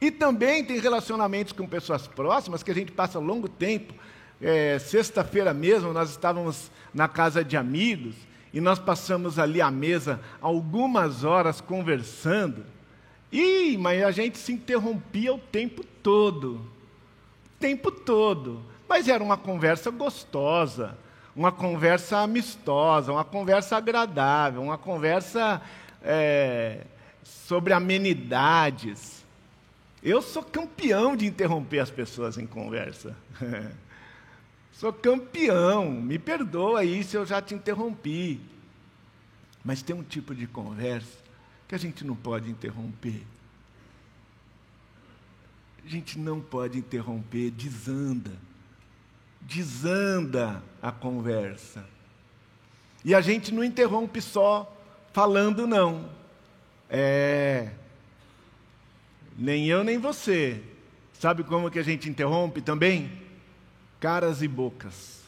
E 0.00 0.10
também 0.10 0.64
tem 0.64 0.78
relacionamentos 0.78 1.52
com 1.52 1.66
pessoas 1.66 2.06
próximas 2.06 2.62
que 2.62 2.70
a 2.70 2.74
gente 2.74 2.92
passa 2.92 3.18
longo 3.18 3.48
tempo. 3.48 3.94
É, 4.40 4.78
Sexta-feira 4.78 5.54
mesmo, 5.54 5.92
nós 5.92 6.10
estávamos 6.10 6.70
na 6.92 7.08
casa 7.08 7.44
de 7.44 7.56
amigos 7.56 8.14
e 8.52 8.60
nós 8.60 8.78
passamos 8.78 9.38
ali 9.38 9.60
à 9.60 9.70
mesa 9.70 10.20
algumas 10.40 11.24
horas 11.24 11.60
conversando. 11.60 12.64
E 13.32 13.76
mas 13.78 14.02
a 14.02 14.10
gente 14.10 14.38
se 14.38 14.52
interrompia 14.52 15.34
o 15.34 15.38
tempo 15.38 15.84
todo. 16.02 16.56
O 16.56 17.58
tempo 17.58 17.90
todo. 17.90 18.62
Mas 18.88 19.08
era 19.08 19.22
uma 19.22 19.36
conversa 19.36 19.90
gostosa, 19.90 20.96
uma 21.34 21.50
conversa 21.50 22.18
amistosa, 22.18 23.12
uma 23.12 23.24
conversa 23.24 23.76
agradável, 23.76 24.62
uma 24.62 24.78
conversa 24.78 25.60
é, 26.02 26.82
sobre 27.24 27.72
amenidades. 27.72 29.24
Eu 30.02 30.20
sou 30.20 30.42
campeão 30.42 31.16
de 31.16 31.26
interromper 31.26 31.80
as 31.80 31.90
pessoas 31.90 32.36
em 32.36 32.46
conversa. 32.46 33.16
sou 34.72 34.92
campeão. 34.92 35.90
Me 35.90 36.18
perdoa 36.18 36.80
aí 36.80 37.02
se 37.02 37.16
eu 37.16 37.24
já 37.24 37.40
te 37.40 37.54
interrompi. 37.54 38.38
Mas 39.64 39.80
tem 39.80 39.96
um 39.96 40.02
tipo 40.02 40.34
de 40.34 40.46
conversa 40.46 41.24
que 41.66 41.74
a 41.74 41.78
gente 41.78 42.04
não 42.04 42.14
pode 42.14 42.50
interromper. 42.50 43.22
A 45.82 45.88
gente 45.88 46.18
não 46.18 46.38
pode 46.40 46.78
interromper, 46.78 47.50
desanda 47.50 48.32
desanda 49.44 50.62
a 50.82 50.90
conversa. 50.90 51.86
E 53.04 53.14
a 53.14 53.20
gente 53.20 53.52
não 53.52 53.62
interrompe 53.62 54.20
só 54.20 54.74
falando, 55.12 55.66
não. 55.66 56.08
É. 56.88 57.70
Nem 59.36 59.66
eu, 59.68 59.84
nem 59.84 59.98
você. 59.98 60.62
Sabe 61.12 61.44
como 61.44 61.70
que 61.70 61.78
a 61.78 61.82
gente 61.82 62.08
interrompe 62.08 62.60
também? 62.60 63.10
Caras 64.00 64.42
e 64.42 64.48
bocas. 64.48 65.22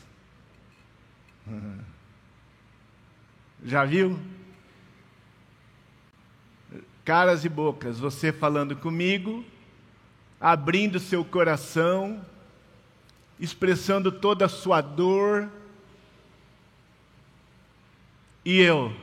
Já 3.65 3.85
viu? 3.85 4.19
Caras 7.05 7.45
e 7.45 7.49
bocas, 7.49 8.01
você 8.01 8.33
falando 8.33 8.75
comigo, 8.75 9.45
abrindo 10.41 10.99
seu 10.99 11.25
coração, 11.25 12.21
expressando 13.39 14.11
toda 14.11 14.47
a 14.47 14.49
sua 14.49 14.81
dor. 14.81 15.51
E 18.45 18.61
eu. 18.61 18.95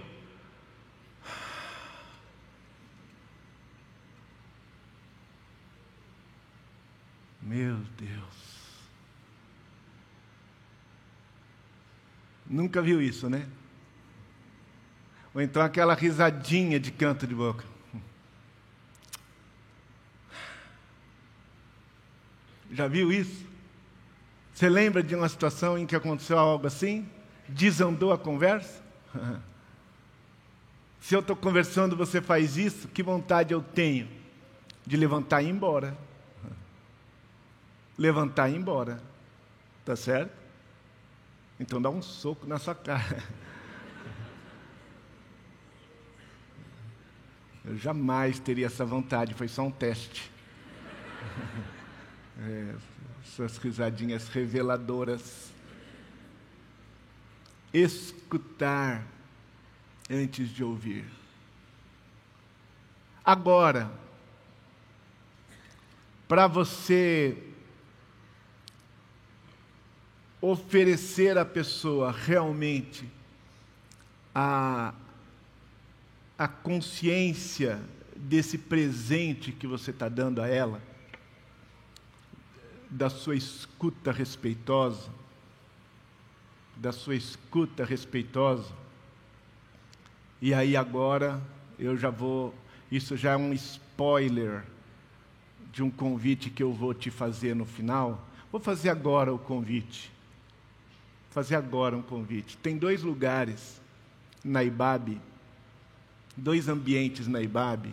Meu 7.42 7.76
Deus. 7.98 8.24
Nunca 12.46 12.82
viu 12.82 13.02
isso, 13.02 13.30
né? 13.30 13.48
Ou 15.34 15.42
então 15.42 15.62
aquela 15.62 15.94
risadinha 15.94 16.80
de 16.80 16.92
canto 16.92 17.28
de 17.28 17.36
boca. 17.36 17.66
Já 22.72 22.88
viu 22.88 23.12
isso? 23.12 23.53
Você 24.54 24.70
lembra 24.70 25.02
de 25.02 25.16
uma 25.16 25.28
situação 25.28 25.78
em 25.78 25.86
que 25.86 25.96
aconteceu 25.96 26.38
algo 26.38 26.68
assim? 26.68 27.10
Desandou 27.50 28.14
a 28.14 28.18
conversa? 28.18 28.82
Se 31.02 31.16
eu 31.16 31.20
estou 31.20 31.36
conversando, 31.36 31.98
você 31.98 32.22
faz 32.22 32.56
isso, 32.56 32.88
que 32.88 33.04
vontade 33.04 33.54
eu 33.54 33.62
tenho 33.62 34.08
de 34.86 34.96
levantar 34.96 35.42
e 35.42 35.48
ir 35.48 35.50
embora. 35.50 35.98
Levantar 37.98 38.50
e 38.50 38.54
ir 38.54 38.58
embora. 38.58 39.02
Tá 39.84 39.96
certo? 39.96 40.32
Então 41.60 41.82
dá 41.82 41.90
um 41.90 42.02
soco 42.02 42.48
na 42.48 42.58
sua 42.58 42.76
cara. 42.76 43.24
Eu 47.66 47.78
jamais 47.78 48.40
teria 48.40 48.66
essa 48.66 48.84
vontade, 48.84 49.34
foi 49.34 49.48
só 49.48 49.62
um 49.64 49.72
teste. 49.72 50.30
É, 52.40 52.76
suas 53.24 53.58
risadinhas 53.58 54.28
reveladoras. 54.30 55.52
Escutar 57.74 59.06
antes 60.10 60.50
de 60.50 60.64
ouvir. 60.64 61.06
Agora, 63.26 63.92
para 66.28 66.46
você 66.48 67.38
oferecer 70.42 71.38
à 71.38 71.46
pessoa 71.46 72.12
realmente 72.12 73.10
a, 74.36 74.94
a 76.38 76.48
consciência 76.48 77.80
desse 78.16 78.58
presente 78.58 79.52
que 79.52 79.66
você 79.66 79.92
está 79.92 80.10
dando 80.10 80.42
a 80.42 80.48
ela, 80.48 80.82
da 82.94 83.10
sua 83.10 83.36
escuta 83.36 84.12
respeitosa, 84.12 85.10
da 86.76 86.92
sua 86.92 87.16
escuta 87.16 87.84
respeitosa. 87.84 88.72
E 90.40 90.54
aí 90.54 90.78
agora 90.78 91.42
eu 91.80 91.98
já 91.98 92.12
vou, 92.12 92.54
isso 92.92 93.18
já 93.18 93.32
é 93.32 93.38
um 93.38 93.52
spoiler 93.52 94.64
de 95.72 95.82
um 95.82 95.90
convite 95.90 96.52
que 96.52 96.62
eu 96.62 96.72
vou 96.72 96.94
te 96.94 97.10
fazer 97.10 97.56
no 97.56 97.66
final. 97.66 98.28
Vou 98.52 98.62
fazer 98.62 98.92
agora 98.92 99.34
o 99.34 99.40
convite. 99.40 100.12
Fazer 101.32 101.56
agora 101.56 101.98
um 101.98 102.04
convite. 102.04 102.58
Tem 102.58 102.78
dois 102.78 103.02
lugares 103.02 103.82
na 104.46 104.64
IBAB, 104.64 105.20
dois 106.38 106.68
ambientes 106.68 107.28
na 107.28 107.42
IBAB, 107.42 107.92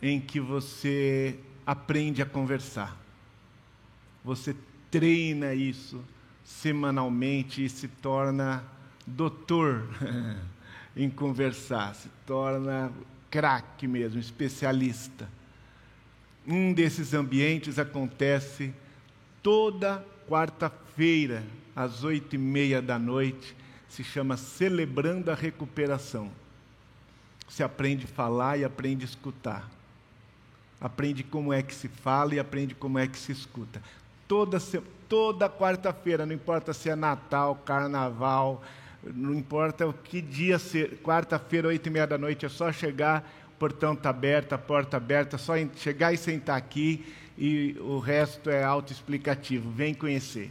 em 0.00 0.18
que 0.18 0.40
você 0.40 1.38
aprende 1.66 2.22
a 2.22 2.26
conversar. 2.26 3.07
Você 4.24 4.54
treina 4.90 5.54
isso 5.54 6.02
semanalmente 6.44 7.64
e 7.64 7.68
se 7.68 7.88
torna 7.88 8.64
doutor 9.06 9.86
em 10.96 11.08
conversar, 11.10 11.94
se 11.94 12.08
torna 12.26 12.90
craque 13.30 13.86
mesmo, 13.86 14.18
especialista. 14.18 15.28
Um 16.46 16.72
desses 16.72 17.12
ambientes 17.12 17.78
acontece 17.78 18.72
toda 19.42 20.04
quarta-feira, 20.28 21.44
às 21.76 22.04
oito 22.04 22.34
e 22.34 22.38
meia 22.38 22.82
da 22.82 22.98
noite, 22.98 23.54
se 23.88 24.02
chama 24.02 24.36
Celebrando 24.36 25.30
a 25.30 25.34
Recuperação. 25.34 26.30
Você 27.48 27.62
aprende 27.62 28.04
a 28.04 28.08
falar 28.08 28.58
e 28.58 28.64
aprende 28.64 29.04
a 29.04 29.08
escutar. 29.08 29.68
Aprende 30.80 31.22
como 31.22 31.52
é 31.52 31.62
que 31.62 31.74
se 31.74 31.88
fala 31.88 32.34
e 32.34 32.38
aprende 32.38 32.74
como 32.74 32.98
é 32.98 33.06
que 33.06 33.18
se 33.18 33.32
escuta. 33.32 33.82
Toda, 34.28 34.58
toda 35.08 35.48
quarta-feira, 35.48 36.24
não 36.24 36.34
importa 36.34 36.72
se 36.72 36.90
é 36.90 36.94
Natal, 36.94 37.56
Carnaval, 37.64 38.62
não 39.02 39.34
importa 39.34 39.86
o 39.86 39.92
que 39.92 40.20
dia 40.20 40.58
ser, 40.58 40.98
quarta-feira, 41.02 41.68
oito 41.68 41.86
e 41.86 41.90
meia 41.90 42.06
da 42.06 42.18
noite, 42.18 42.46
é 42.46 42.48
só 42.48 42.70
chegar 42.70 43.28
portão 43.58 43.92
está 43.92 44.10
aberto, 44.10 44.52
a 44.52 44.58
porta 44.58 44.96
aberta, 44.96 45.36
só 45.36 45.54
chegar 45.76 46.12
e 46.12 46.16
sentar 46.16 46.56
aqui 46.56 47.04
e 47.36 47.76
o 47.80 47.98
resto 47.98 48.48
é 48.48 48.62
autoexplicativo. 48.62 49.70
Vem 49.70 49.92
conhecer. 49.92 50.50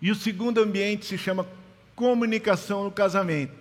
E 0.00 0.10
o 0.10 0.14
segundo 0.14 0.60
ambiente 0.60 1.06
se 1.06 1.18
chama 1.18 1.46
comunicação 1.94 2.84
no 2.84 2.90
casamento. 2.90 3.52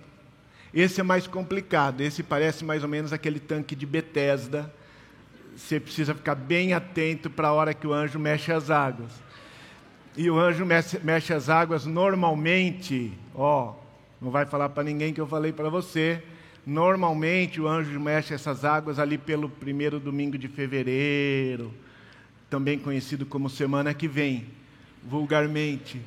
Esse 0.74 1.00
é 1.00 1.04
mais 1.04 1.28
complicado, 1.28 2.02
esse 2.02 2.22
parece 2.22 2.66
mais 2.66 2.84
ou 2.84 2.90
menos 2.90 3.14
aquele 3.14 3.40
tanque 3.40 3.76
de 3.76 3.86
Betesda. 3.86 4.72
Você 5.56 5.80
precisa 5.80 6.14
ficar 6.14 6.36
bem 6.36 6.74
atento 6.74 7.30
para 7.30 7.48
a 7.48 7.54
hora 7.54 7.74
que 7.74 7.88
o 7.88 7.94
anjo 7.94 8.20
mexe 8.20 8.52
as 8.52 8.70
águas. 8.70 9.12
E 10.18 10.30
o 10.30 10.38
anjo 10.38 10.66
mexe, 10.66 11.00
mexe 11.00 11.34
as 11.34 11.50
águas 11.50 11.86
normalmente, 11.86 13.14
ó, 13.34 13.74
não 14.22 14.32
vai 14.32 14.46
falar 14.46 14.70
para 14.70 14.84
ninguém 14.84 15.14
que 15.14 15.20
eu 15.20 15.28
falei 15.28 15.52
para 15.52 15.70
você, 15.70 16.22
Normalmente 16.66 17.62
o 17.62 17.68
anjo 17.68 18.00
mexe 18.00 18.34
essas 18.34 18.66
águas 18.66 18.98
ali 18.98 19.20
pelo 19.20 19.48
primeiro 19.48 20.00
domingo 20.00 20.36
de 20.36 20.48
fevereiro, 20.48 21.72
também 22.50 22.80
conhecido 22.80 23.24
como 23.24 23.52
semana 23.52 23.94
que 23.94 24.08
vem, 24.08 24.48
vulgarmente. 25.04 26.02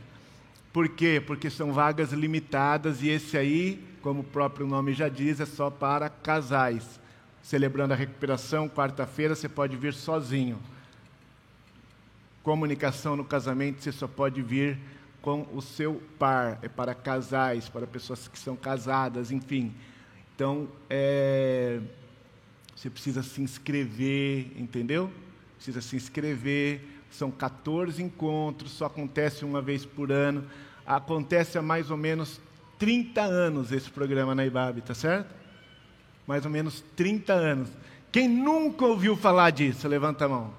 Por 0.72 0.88
quê? 0.88 1.22
Porque 1.24 1.48
são 1.48 1.72
vagas 1.72 2.12
limitadas 2.12 3.02
e 3.02 3.08
esse 3.08 3.38
aí, 3.38 3.84
como 4.02 4.20
o 4.20 4.24
próprio 4.24 4.66
nome 4.66 4.94
já 4.94 5.08
diz, 5.08 5.38
é 5.38 5.46
só 5.46 5.70
para 5.70 6.08
casais. 6.08 6.98
Celebrando 7.42 7.94
a 7.94 7.96
recuperação, 7.96 8.68
quarta-feira 8.68 9.34
você 9.34 9.48
pode 9.48 9.76
vir 9.76 9.94
sozinho. 9.94 10.58
Comunicação 12.42 13.16
no 13.16 13.24
casamento 13.24 13.82
você 13.82 13.92
só 13.92 14.06
pode 14.06 14.42
vir 14.42 14.78
com 15.20 15.46
o 15.52 15.60
seu 15.60 16.00
par, 16.18 16.58
é 16.62 16.68
para 16.68 16.94
casais, 16.94 17.68
para 17.68 17.86
pessoas 17.86 18.28
que 18.28 18.38
são 18.38 18.56
casadas, 18.56 19.30
enfim. 19.30 19.74
Então, 20.34 20.68
é, 20.88 21.80
você 22.74 22.88
precisa 22.88 23.22
se 23.22 23.42
inscrever, 23.42 24.52
entendeu? 24.56 25.10
Precisa 25.56 25.80
se 25.80 25.96
inscrever. 25.96 26.80
São 27.10 27.30
14 27.30 28.02
encontros, 28.02 28.70
só 28.70 28.86
acontece 28.86 29.44
uma 29.44 29.60
vez 29.60 29.84
por 29.84 30.12
ano. 30.12 30.44
Acontece 30.86 31.58
há 31.58 31.62
mais 31.62 31.90
ou 31.90 31.96
menos 31.96 32.40
30 32.78 33.20
anos 33.20 33.72
esse 33.72 33.90
programa 33.90 34.34
na 34.34 34.46
IBAB, 34.46 34.82
tá 34.82 34.94
certo? 34.94 35.34
Mais 36.28 36.44
ou 36.44 36.50
menos 36.50 36.84
30 36.94 37.32
anos. 37.32 37.70
Quem 38.12 38.28
nunca 38.28 38.84
ouviu 38.84 39.16
falar 39.16 39.50
disso? 39.50 39.88
Levanta 39.88 40.26
a 40.26 40.28
mão. 40.28 40.54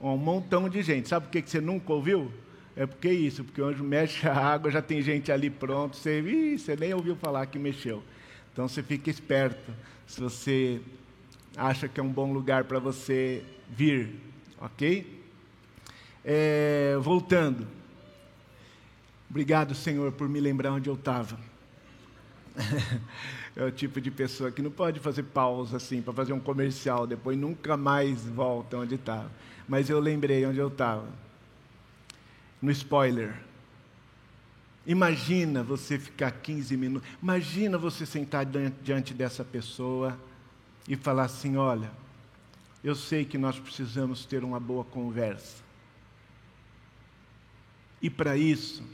Um 0.00 0.16
montão 0.16 0.68
de 0.68 0.82
gente. 0.82 1.08
Sabe 1.08 1.26
por 1.26 1.32
que 1.32 1.48
você 1.48 1.60
nunca 1.60 1.92
ouviu? 1.92 2.32
É 2.74 2.86
porque 2.86 3.08
é 3.08 3.12
isso, 3.12 3.44
porque 3.44 3.60
o 3.60 3.66
anjo 3.66 3.84
mexe 3.84 4.28
a 4.28 4.34
água, 4.34 4.70
já 4.70 4.82
tem 4.82 5.00
gente 5.00 5.32
ali 5.32 5.48
pronto, 5.48 5.96
você, 5.96 6.20
ih, 6.20 6.58
você 6.58 6.76
nem 6.76 6.92
ouviu 6.92 7.16
falar 7.16 7.46
que 7.46 7.58
mexeu. 7.58 8.02
Então 8.52 8.68
você 8.68 8.82
fica 8.82 9.08
esperto 9.08 9.72
se 10.06 10.20
você 10.20 10.80
acha 11.56 11.88
que 11.88 11.98
é 11.98 12.02
um 12.02 12.12
bom 12.12 12.32
lugar 12.34 12.64
para 12.64 12.78
você 12.78 13.42
vir, 13.70 14.10
ok? 14.60 15.22
É, 16.22 16.96
voltando. 17.00 17.66
Obrigado, 19.30 19.74
Senhor, 19.74 20.12
por 20.12 20.28
me 20.28 20.40
lembrar 20.40 20.72
onde 20.72 20.88
eu 20.88 20.94
estava. 20.94 21.38
é 23.56 23.64
o 23.64 23.72
tipo 23.72 24.02
de 24.02 24.10
pessoa 24.10 24.52
que 24.52 24.60
não 24.60 24.70
pode 24.70 25.00
fazer 25.00 25.22
pausa 25.22 25.78
assim 25.78 26.02
para 26.02 26.12
fazer 26.12 26.34
um 26.34 26.38
comercial, 26.38 27.06
depois 27.06 27.38
nunca 27.38 27.74
mais 27.74 28.22
volta 28.26 28.76
onde 28.76 28.96
estava. 28.96 29.30
Mas 29.66 29.88
eu 29.88 29.98
lembrei 29.98 30.44
onde 30.44 30.58
eu 30.58 30.68
estava. 30.68 31.08
No 32.60 32.70
spoiler. 32.70 33.34
Imagina 34.86 35.62
você 35.62 35.98
ficar 35.98 36.30
15 36.30 36.76
minutos, 36.76 37.08
imagina 37.20 37.76
você 37.76 38.06
sentar 38.06 38.46
diante 38.82 39.12
dessa 39.12 39.42
pessoa 39.42 40.16
e 40.86 40.94
falar 40.94 41.24
assim: 41.24 41.56
olha, 41.56 41.90
eu 42.84 42.94
sei 42.94 43.24
que 43.24 43.36
nós 43.36 43.58
precisamos 43.58 44.24
ter 44.26 44.44
uma 44.44 44.60
boa 44.60 44.84
conversa. 44.84 45.64
E 48.00 48.08
para 48.08 48.36
isso, 48.36 48.84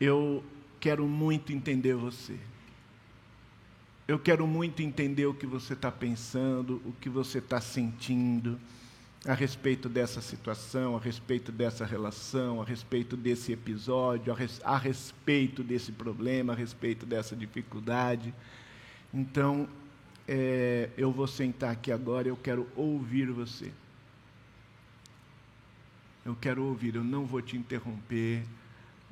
eu 0.00 0.44
quero 0.78 1.06
muito 1.06 1.52
entender 1.52 1.94
você. 1.94 2.38
Eu 4.10 4.18
quero 4.18 4.44
muito 4.44 4.82
entender 4.82 5.24
o 5.26 5.32
que 5.32 5.46
você 5.46 5.72
está 5.72 5.88
pensando, 5.88 6.82
o 6.84 6.92
que 7.00 7.08
você 7.08 7.38
está 7.38 7.60
sentindo 7.60 8.58
a 9.24 9.34
respeito 9.34 9.88
dessa 9.88 10.20
situação, 10.20 10.96
a 10.96 10.98
respeito 10.98 11.52
dessa 11.52 11.86
relação, 11.86 12.60
a 12.60 12.64
respeito 12.64 13.16
desse 13.16 13.52
episódio, 13.52 14.32
a, 14.32 14.34
res, 14.34 14.60
a 14.64 14.76
respeito 14.76 15.62
desse 15.62 15.92
problema, 15.92 16.54
a 16.54 16.56
respeito 16.56 17.06
dessa 17.06 17.36
dificuldade. 17.36 18.34
Então, 19.14 19.68
é, 20.26 20.90
eu 20.98 21.12
vou 21.12 21.28
sentar 21.28 21.70
aqui 21.70 21.92
agora, 21.92 22.26
eu 22.26 22.36
quero 22.36 22.66
ouvir 22.74 23.30
você. 23.30 23.70
Eu 26.26 26.34
quero 26.34 26.64
ouvir, 26.64 26.96
eu 26.96 27.04
não 27.04 27.26
vou 27.26 27.40
te 27.40 27.56
interromper. 27.56 28.42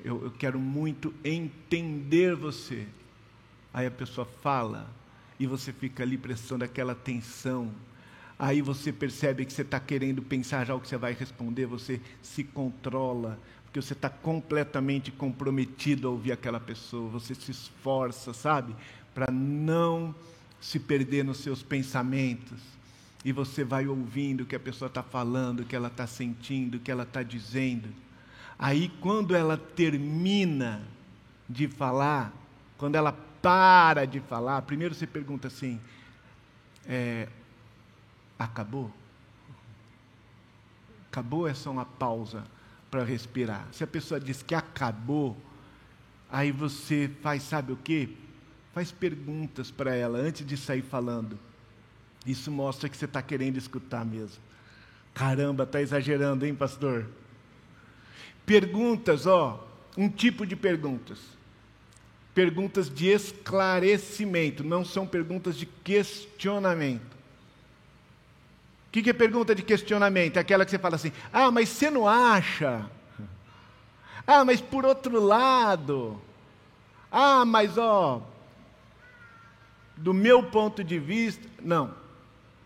Eu, 0.04 0.24
eu 0.24 0.32
quero 0.32 0.58
muito 0.58 1.14
entender 1.22 2.34
você. 2.34 2.88
Aí 3.78 3.86
a 3.86 3.90
pessoa 3.90 4.26
fala 4.42 4.90
e 5.38 5.46
você 5.46 5.72
fica 5.72 6.02
ali 6.02 6.18
prestando 6.18 6.64
aquela 6.64 6.92
atenção 6.92 7.72
Aí 8.38 8.62
você 8.62 8.92
percebe 8.92 9.44
que 9.44 9.52
você 9.52 9.62
está 9.62 9.80
querendo 9.80 10.22
pensar 10.22 10.64
já 10.64 10.72
o 10.72 10.80
que 10.80 10.86
você 10.86 10.96
vai 10.96 11.12
responder, 11.12 11.66
você 11.66 12.00
se 12.22 12.44
controla, 12.44 13.36
porque 13.64 13.82
você 13.82 13.94
está 13.94 14.08
completamente 14.08 15.10
comprometido 15.10 16.06
a 16.06 16.10
ouvir 16.12 16.30
aquela 16.30 16.60
pessoa, 16.60 17.10
você 17.10 17.34
se 17.34 17.50
esforça, 17.50 18.32
sabe, 18.32 18.76
para 19.12 19.32
não 19.32 20.14
se 20.60 20.78
perder 20.78 21.24
nos 21.24 21.38
seus 21.38 21.64
pensamentos. 21.64 22.60
E 23.24 23.32
você 23.32 23.64
vai 23.64 23.88
ouvindo 23.88 24.42
o 24.42 24.46
que 24.46 24.54
a 24.54 24.60
pessoa 24.60 24.86
está 24.86 25.02
falando, 25.02 25.60
o 25.60 25.64
que 25.64 25.74
ela 25.74 25.88
está 25.88 26.06
sentindo, 26.06 26.76
o 26.76 26.80
que 26.80 26.92
ela 26.92 27.02
está 27.02 27.24
dizendo. 27.24 27.88
Aí, 28.56 28.88
quando 29.00 29.34
ela 29.34 29.56
termina 29.56 30.80
de 31.48 31.66
falar, 31.66 32.32
quando 32.76 32.94
ela 32.94 33.10
para 33.48 34.04
de 34.04 34.20
falar, 34.20 34.60
primeiro 34.60 34.94
você 34.94 35.06
pergunta 35.06 35.48
assim: 35.48 35.80
é, 36.86 37.26
acabou? 38.38 38.92
Acabou 41.10 41.48
é 41.48 41.54
só 41.54 41.70
uma 41.70 41.86
pausa 41.86 42.44
para 42.90 43.02
respirar. 43.02 43.66
Se 43.72 43.82
a 43.82 43.86
pessoa 43.86 44.20
diz 44.20 44.42
que 44.42 44.54
acabou, 44.54 45.34
aí 46.30 46.52
você 46.52 47.10
faz, 47.22 47.42
sabe 47.42 47.72
o 47.72 47.76
quê? 47.78 48.10
Faz 48.74 48.92
perguntas 48.92 49.70
para 49.70 49.96
ela 49.96 50.18
antes 50.18 50.46
de 50.46 50.54
sair 50.54 50.82
falando. 50.82 51.38
Isso 52.26 52.50
mostra 52.50 52.86
que 52.86 52.98
você 52.98 53.06
está 53.06 53.22
querendo 53.22 53.56
escutar 53.56 54.04
mesmo. 54.04 54.42
Caramba, 55.14 55.64
está 55.64 55.80
exagerando, 55.80 56.44
hein, 56.44 56.54
pastor? 56.54 57.08
Perguntas, 58.44 59.24
ó, 59.26 59.66
um 59.96 60.10
tipo 60.10 60.46
de 60.46 60.54
perguntas. 60.54 61.37
Perguntas 62.38 62.88
de 62.88 63.08
esclarecimento, 63.08 64.62
não 64.62 64.84
são 64.84 65.04
perguntas 65.04 65.56
de 65.56 65.66
questionamento. 65.66 67.16
O 68.86 68.90
que, 68.92 69.02
que 69.02 69.10
é 69.10 69.12
pergunta 69.12 69.56
de 69.56 69.62
questionamento? 69.64 70.36
É 70.36 70.38
aquela 70.38 70.64
que 70.64 70.70
você 70.70 70.78
fala 70.78 70.94
assim: 70.94 71.10
ah, 71.32 71.50
mas 71.50 71.68
você 71.68 71.90
não 71.90 72.06
acha? 72.06 72.88
Ah, 74.24 74.44
mas 74.44 74.60
por 74.60 74.86
outro 74.86 75.20
lado. 75.20 76.20
Ah, 77.10 77.44
mas 77.44 77.76
ó, 77.76 78.22
do 79.96 80.14
meu 80.14 80.40
ponto 80.40 80.84
de 80.84 80.96
vista. 80.96 81.44
Não. 81.60 81.92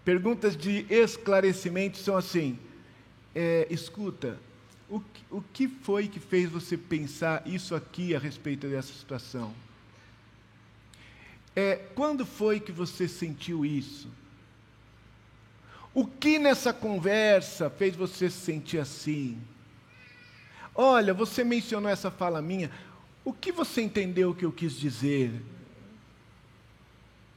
Perguntas 0.05 0.55
de 0.55 0.85
esclarecimento 0.91 1.97
são 1.97 2.15
assim: 2.15 2.59
é, 3.35 3.67
escuta, 3.71 4.39
o, 4.93 5.03
o 5.31 5.43
que 5.55 5.67
foi 5.67 6.07
que 6.07 6.21
fez 6.21 6.51
você 6.51 6.77
pensar 6.77 7.43
isso 7.47 7.75
aqui 7.75 8.15
a 8.15 8.19
respeito 8.19 8.69
dessa 8.69 8.93
situação? 8.93 9.55
É, 11.57 11.77
quando 11.95 12.27
foi 12.27 12.61
que 12.61 12.71
você 12.71 13.09
sentiu 13.09 13.65
isso? 13.65 14.07
O 15.95 16.07
que 16.07 16.39
nessa 16.39 16.75
conversa 16.75 17.71
fez 17.71 17.97
você 17.97 18.29
se 18.29 18.39
sentir 18.41 18.79
assim? 18.79 19.41
Olha, 20.75 21.15
você 21.15 21.43
mencionou 21.43 21.91
essa 21.91 22.11
fala 22.11 22.43
minha. 22.43 22.71
O 23.25 23.33
que 23.33 23.51
você 23.51 23.81
entendeu 23.81 24.35
que 24.35 24.45
eu 24.45 24.53
quis 24.53 24.79
dizer? 24.79 25.43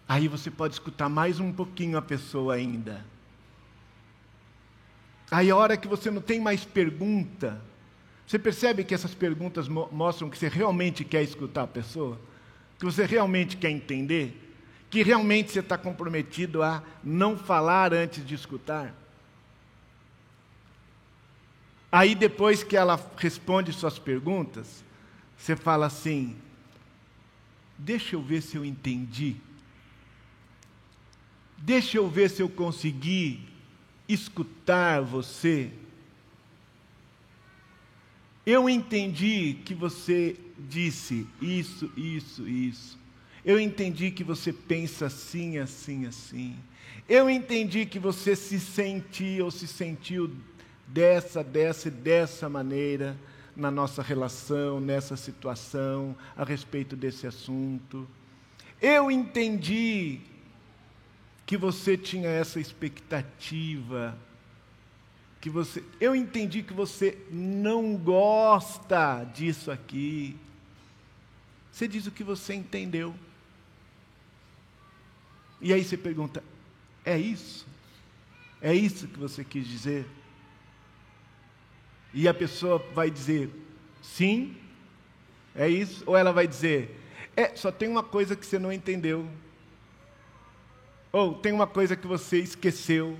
Aí 0.05 0.27
você 0.27 0.51
pode 0.51 0.73
escutar 0.73 1.07
mais 1.07 1.39
um 1.39 1.53
pouquinho 1.53 1.97
a 1.97 2.01
pessoa 2.01 2.55
ainda. 2.55 3.05
Aí 5.29 5.49
a 5.49 5.55
hora 5.55 5.77
que 5.77 5.87
você 5.87 6.11
não 6.11 6.21
tem 6.21 6.39
mais 6.39 6.63
pergunta, 6.63 7.61
você 8.27 8.39
percebe 8.39 8.83
que 8.83 8.93
essas 8.93 9.13
perguntas 9.13 9.67
mo 9.67 9.87
mostram 9.91 10.29
que 10.29 10.37
você 10.37 10.47
realmente 10.47 11.03
quer 11.03 11.23
escutar 11.23 11.63
a 11.63 11.67
pessoa? 11.67 12.19
Que 12.79 12.85
você 12.85 13.05
realmente 13.05 13.57
quer 13.57 13.69
entender? 13.69 14.41
Que 14.89 15.03
realmente 15.03 15.51
você 15.51 15.59
está 15.59 15.77
comprometido 15.77 16.63
a 16.63 16.83
não 17.03 17.37
falar 17.37 17.93
antes 17.93 18.25
de 18.25 18.35
escutar? 18.35 18.93
Aí 21.91 22.13
depois 22.13 22.63
que 22.63 22.75
ela 22.75 22.99
responde 23.17 23.71
suas 23.71 23.97
perguntas, 23.97 24.83
você 25.37 25.55
fala 25.55 25.85
assim: 25.85 26.35
deixa 27.77 28.15
eu 28.15 28.21
ver 28.21 28.41
se 28.41 28.57
eu 28.57 28.65
entendi. 28.65 29.37
Deixa 31.57 31.97
eu 31.97 32.09
ver 32.09 32.29
se 32.29 32.41
eu 32.41 32.49
consegui 32.49 33.54
escutar 34.07 35.01
você. 35.01 35.71
Eu 38.45 38.69
entendi 38.69 39.57
que 39.65 39.73
você 39.73 40.35
disse 40.57 41.27
isso, 41.41 41.91
isso, 41.97 42.47
isso. 42.47 42.99
Eu 43.43 43.59
entendi 43.59 44.11
que 44.11 44.23
você 44.23 44.51
pensa 44.51 45.07
assim, 45.07 45.57
assim, 45.57 46.05
assim. 46.05 46.55
Eu 47.07 47.29
entendi 47.29 47.85
que 47.85 47.99
você 47.99 48.35
se 48.35 48.59
sentiu 48.59 49.45
ou 49.45 49.51
se 49.51 49.67
sentiu 49.67 50.31
dessa, 50.87 51.43
dessa 51.43 51.87
e 51.87 51.91
dessa 51.91 52.49
maneira 52.49 53.17
na 53.55 53.71
nossa 53.71 54.01
relação, 54.01 54.79
nessa 54.79 55.15
situação, 55.15 56.15
a 56.35 56.43
respeito 56.43 56.95
desse 56.95 57.25
assunto. 57.25 58.07
Eu 58.81 59.09
entendi 59.09 60.19
que 61.45 61.55
você 61.55 61.95
tinha 61.95 62.27
essa 62.27 62.59
expectativa, 62.59 64.17
que 65.39 65.49
você, 65.49 65.83
eu 66.01 66.15
entendi 66.15 66.63
que 66.63 66.73
você 66.73 67.17
não 67.29 67.95
gosta 67.95 69.23
disso 69.25 69.69
aqui. 69.69 70.35
Você 71.71 71.87
diz 71.87 72.07
o 72.07 72.11
que 72.11 72.23
você 72.23 72.55
entendeu. 72.55 73.13
E 75.61 75.71
aí 75.71 75.83
você 75.83 75.95
pergunta: 75.95 76.43
é 77.03 77.17
isso? 77.17 77.67
É 78.59 78.73
isso 78.73 79.07
que 79.07 79.19
você 79.19 79.43
quis 79.43 79.67
dizer? 79.67 80.07
E 82.11 82.27
a 82.27 82.33
pessoa 82.33 82.79
vai 82.93 83.11
dizer: 83.11 83.51
sim, 84.01 84.57
é 85.53 85.69
isso? 85.69 86.03
Ou 86.07 86.17
ela 86.17 86.31
vai 86.31 86.47
dizer: 86.47 86.99
é, 87.35 87.55
só 87.55 87.71
tem 87.71 87.87
uma 87.87 88.01
coisa 88.01 88.35
que 88.35 88.45
você 88.45 88.57
não 88.57 88.71
entendeu. 88.71 89.29
Ou 91.15 91.33
tem 91.33 91.53
uma 91.53 91.65
coisa 91.65 91.95
que 91.95 92.05
você 92.05 92.39
esqueceu. 92.39 93.17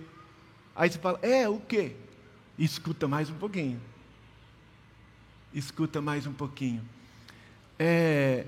Aí 0.76 0.90
você 0.92 1.00
fala, 1.00 1.18
é, 1.22 1.48
o 1.48 1.62
quê? 1.62 1.96
Escuta 2.60 3.08
mais 3.08 3.30
um 3.30 3.36
pouquinho. 3.36 3.82
Escuta 5.54 6.02
mais 6.02 6.28
um 6.28 6.34
pouquinho. 6.34 6.86
É, 7.80 8.48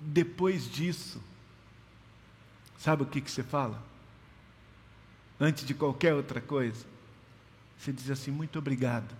depois 0.00 0.72
disso, 0.72 1.22
sabe 2.78 3.02
o 3.02 3.06
que, 3.06 3.20
que 3.20 3.30
você 3.30 3.42
fala? 3.42 3.84
Antes 5.38 5.66
de 5.66 5.74
qualquer 5.74 6.14
outra 6.14 6.40
coisa, 6.40 6.86
você 7.76 7.92
diz 7.92 8.10
assim: 8.10 8.30
muito 8.30 8.58
obrigado. 8.58 9.14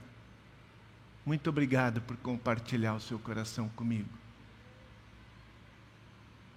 Muito 1.26 1.50
obrigado 1.50 2.00
por 2.00 2.16
compartilhar 2.16 2.94
o 2.94 3.00
seu 3.00 3.18
coração 3.18 3.68
comigo. 3.68 4.08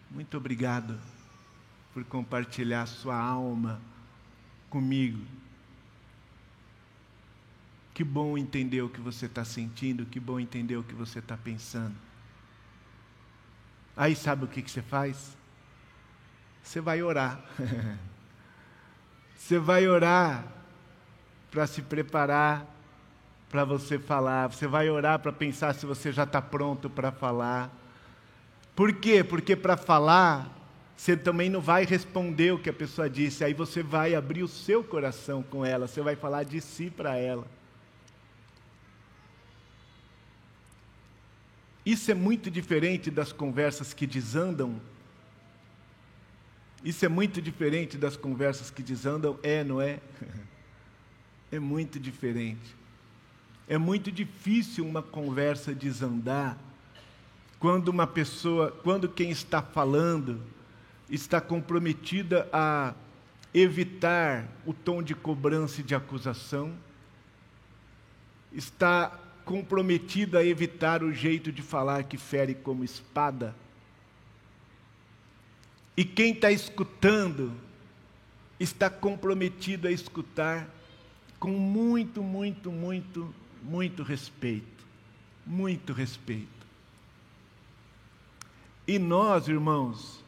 Muito 0.09 0.38
obrigado 0.38 0.97
por 1.93 2.04
compartilhar 2.06 2.86
sua 2.86 3.17
alma 3.17 3.80
comigo. 4.69 5.25
Que 7.93 8.04
bom 8.04 8.38
entender 8.38 8.82
o 8.82 8.89
que 8.89 9.02
você 9.02 9.25
está 9.25 9.43
sentindo, 9.43 10.06
que 10.06 10.19
bom 10.19 10.39
entender 10.39 10.78
o 10.78 10.84
que 10.84 10.93
você 10.93 11.19
está 11.19 11.36
pensando. 11.36 11.95
Aí 13.97 14.15
sabe 14.15 14.45
o 14.45 14.47
que, 14.47 14.62
que 14.62 14.71
você 14.71 14.82
faz? 14.82 15.38
Você 16.63 16.80
vai 16.80 17.02
orar. 17.02 17.43
você 19.36 19.60
vai 19.60 19.88
orar 19.88 20.45
para 21.52 21.67
se 21.67 21.82
preparar 21.82 22.65
para 23.49 23.65
você 23.65 23.99
falar. 23.99 24.47
Você 24.47 24.67
vai 24.67 24.89
orar 24.89 25.19
para 25.19 25.34
pensar 25.34 25.73
se 25.73 25.86
você 25.86 26.12
já 26.12 26.23
está 26.23 26.41
pronto 26.41 26.89
para 26.89 27.12
falar. 27.12 27.69
Por 28.75 28.93
quê? 28.93 29.23
Porque 29.23 29.56
para 29.56 29.75
falar 29.75 30.59
você 30.99 31.15
também 31.15 31.49
não 31.49 31.62
vai 31.62 31.85
responder 31.85 32.51
o 32.51 32.59
que 32.59 32.69
a 32.69 32.73
pessoa 32.73 33.09
disse, 33.09 33.41
aí 33.41 33.53
você 33.53 33.81
vai 33.81 34.15
abrir 34.15 34.43
o 34.43 34.49
seu 34.49 34.83
coração 34.83 35.41
com 35.41 35.63
ela, 35.63 35.88
você 35.88 36.01
vai 36.01 36.13
falar 36.13 36.43
de 36.43 36.59
si 36.59 36.89
para 36.89 37.15
ela. 37.15 37.47
Isso 41.85 42.12
é 42.12 42.13
muito 42.13 42.51
diferente 42.51 43.09
das 43.09 43.31
conversas 43.31 43.93
que 43.93 44.05
desandam. 44.05 44.75
Isso 46.83 47.05
é 47.05 47.07
muito 47.07 47.41
diferente 47.41 47.97
das 47.97 48.17
conversas 48.17 48.69
que 48.69 48.83
desandam, 48.83 49.39
é, 49.41 49.63
não 49.63 49.81
é? 49.81 50.01
É 51.49 51.59
muito 51.59 51.97
diferente. 51.97 52.75
É 53.69 53.77
muito 53.77 54.12
difícil 54.12 54.85
uma 54.85 55.01
conversa 55.01 55.73
desandar 55.73 56.57
quando 57.57 57.88
uma 57.88 58.05
pessoa, 58.05 58.69
quando 58.83 59.09
quem 59.09 59.31
está 59.31 59.59
falando 59.59 60.39
está 61.10 61.41
comprometida 61.41 62.48
a 62.54 62.93
evitar 63.54 64.48
o 64.65 64.74
tom 64.74 65.02
de 65.02 65.15
cobrança 65.15 65.82
e 65.82 65.84
de 65.84 65.95
acusação, 65.95 66.74
está 68.52 69.17
comprometida 69.43 70.39
a 70.39 70.45
evitar 70.45 71.04
o 71.04 71.12
jeito 71.12 71.52
de 71.52 71.62
falar 71.62 72.04
que 72.04 72.17
fere 72.17 72.54
como 72.54 72.84
espada. 72.84 73.56
E 75.98 76.06
quem 76.06 76.34
está 76.34 76.52
escutando 76.52 77.52
está 78.60 78.89
comprometido 78.89 79.88
a 79.88 79.91
escutar 79.91 80.69
com 81.39 81.52
muito, 81.52 82.22
muito, 82.22 82.72
muito, 82.72 83.34
muito 83.63 84.04
respeito. 84.04 84.86
Muito 85.45 85.93
respeito. 85.93 86.48
E 88.88 89.00
nós, 89.00 89.48
irmãos, 89.48 90.24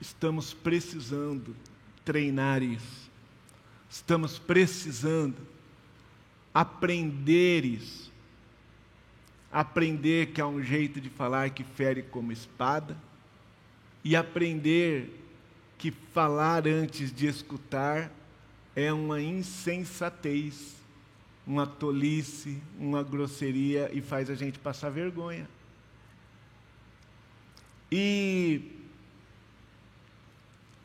Estamos 0.00 0.52
precisando 0.52 1.56
treinar 2.04 2.62
isso. 2.62 3.10
Estamos 3.88 4.38
precisando 4.38 5.36
aprender 6.52 7.64
isso. 7.64 8.12
Aprender 9.50 10.32
que 10.32 10.40
há 10.40 10.46
um 10.46 10.62
jeito 10.62 11.00
de 11.00 11.08
falar 11.08 11.50
que 11.50 11.64
fere 11.64 12.02
como 12.02 12.30
espada 12.30 12.96
e 14.04 14.14
aprender 14.14 15.10
que 15.78 15.90
falar 15.90 16.66
antes 16.66 17.12
de 17.12 17.26
escutar 17.26 18.10
é 18.74 18.92
uma 18.92 19.20
insensatez, 19.20 20.76
uma 21.46 21.66
tolice, 21.66 22.62
uma 22.78 23.02
grosseria 23.02 23.90
e 23.92 24.00
faz 24.00 24.28
a 24.28 24.34
gente 24.34 24.58
passar 24.58 24.90
vergonha. 24.90 25.48
E 27.90 28.75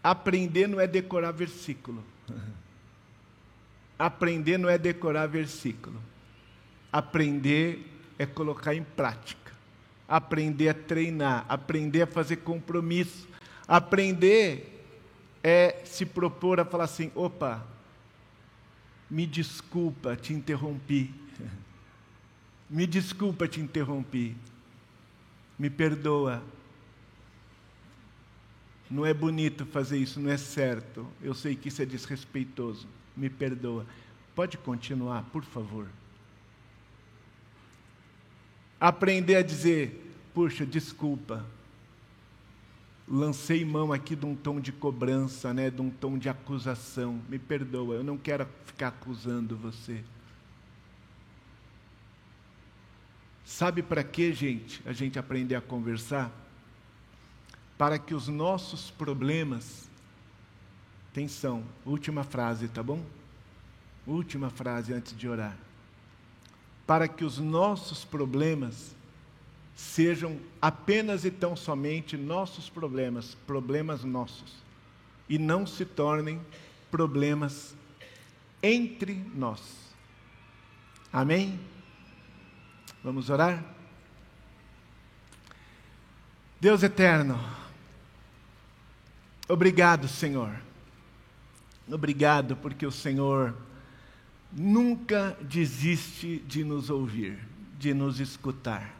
aprender 0.03 0.67
não 0.67 0.79
é 0.79 0.87
decorar 0.87 1.31
versículo. 1.31 2.03
Aprender 3.97 4.57
não 4.57 4.69
é 4.69 4.77
decorar 4.77 5.27
versículo. 5.27 6.01
Aprender 6.91 7.87
é 8.17 8.25
colocar 8.25 8.73
em 8.73 8.83
prática. 8.83 9.51
Aprender 10.07 10.67
é 10.67 10.73
treinar, 10.73 11.45
aprender 11.47 12.01
a 12.01 12.07
fazer 12.07 12.37
compromisso. 12.37 13.27
Aprender 13.67 14.83
é 15.43 15.81
se 15.85 16.05
propor 16.05 16.59
a 16.59 16.65
falar 16.65 16.85
assim: 16.85 17.11
opa, 17.15 17.65
me 19.09 19.25
desculpa, 19.25 20.15
te 20.15 20.33
interrompi. 20.33 21.13
Me 22.69 22.87
desculpa, 22.87 23.47
te 23.47 23.59
interrompi. 23.59 24.35
Me 25.59 25.69
perdoa. 25.69 26.41
Não 28.91 29.05
é 29.05 29.13
bonito 29.13 29.65
fazer 29.65 29.97
isso, 29.97 30.19
não 30.19 30.29
é 30.29 30.35
certo. 30.35 31.07
Eu 31.23 31.33
sei 31.33 31.55
que 31.55 31.69
isso 31.69 31.81
é 31.81 31.85
desrespeitoso. 31.85 32.85
Me 33.15 33.29
perdoa. 33.29 33.85
Pode 34.35 34.57
continuar, 34.57 35.23
por 35.31 35.45
favor. 35.45 35.87
Aprender 38.77 39.37
a 39.37 39.41
dizer: 39.41 40.13
puxa, 40.33 40.65
desculpa. 40.65 41.45
Lancei 43.07 43.63
mão 43.63 43.93
aqui 43.93 44.13
de 44.13 44.25
um 44.25 44.35
tom 44.35 44.59
de 44.59 44.73
cobrança, 44.73 45.53
né, 45.53 45.69
de 45.69 45.81
um 45.81 45.89
tom 45.89 46.17
de 46.17 46.27
acusação. 46.27 47.21
Me 47.29 47.39
perdoa, 47.39 47.95
eu 47.95 48.03
não 48.03 48.17
quero 48.17 48.45
ficar 48.65 48.89
acusando 48.89 49.55
você. 49.55 50.03
Sabe 53.45 53.81
para 53.81 54.03
que, 54.03 54.33
gente, 54.33 54.81
a 54.85 54.91
gente 54.91 55.17
aprender 55.17 55.55
a 55.55 55.61
conversar? 55.61 56.40
Para 57.81 57.97
que 57.97 58.13
os 58.13 58.27
nossos 58.27 58.91
problemas, 58.91 59.89
atenção, 61.09 61.63
última 61.83 62.23
frase, 62.23 62.67
tá 62.67 62.83
bom? 62.83 63.03
Última 64.05 64.51
frase 64.51 64.93
antes 64.93 65.17
de 65.17 65.27
orar 65.27 65.57
para 66.91 67.07
que 67.07 67.23
os 67.23 67.37
nossos 67.37 68.03
problemas 68.03 68.93
sejam 69.73 70.37
apenas 70.61 71.23
e 71.23 71.31
tão 71.31 71.55
somente 71.55 72.17
nossos 72.17 72.69
problemas, 72.69 73.33
problemas 73.47 74.03
nossos, 74.03 74.55
e 75.29 75.39
não 75.39 75.65
se 75.65 75.85
tornem 75.85 76.41
problemas 76.91 77.73
entre 78.61 79.13
nós. 79.33 79.61
Amém? 81.13 81.57
Vamos 83.01 83.29
orar? 83.29 83.63
Deus 86.59 86.83
eterno, 86.83 87.39
obrigado, 89.51 90.07
Senhor. 90.07 90.55
Obrigado 91.89 92.55
porque 92.55 92.85
o 92.85 92.91
Senhor 92.91 93.55
nunca 94.51 95.37
desiste 95.41 96.39
de 96.47 96.63
nos 96.63 96.89
ouvir, 96.89 97.39
de 97.77 97.93
nos 97.93 98.19
escutar. 98.19 98.95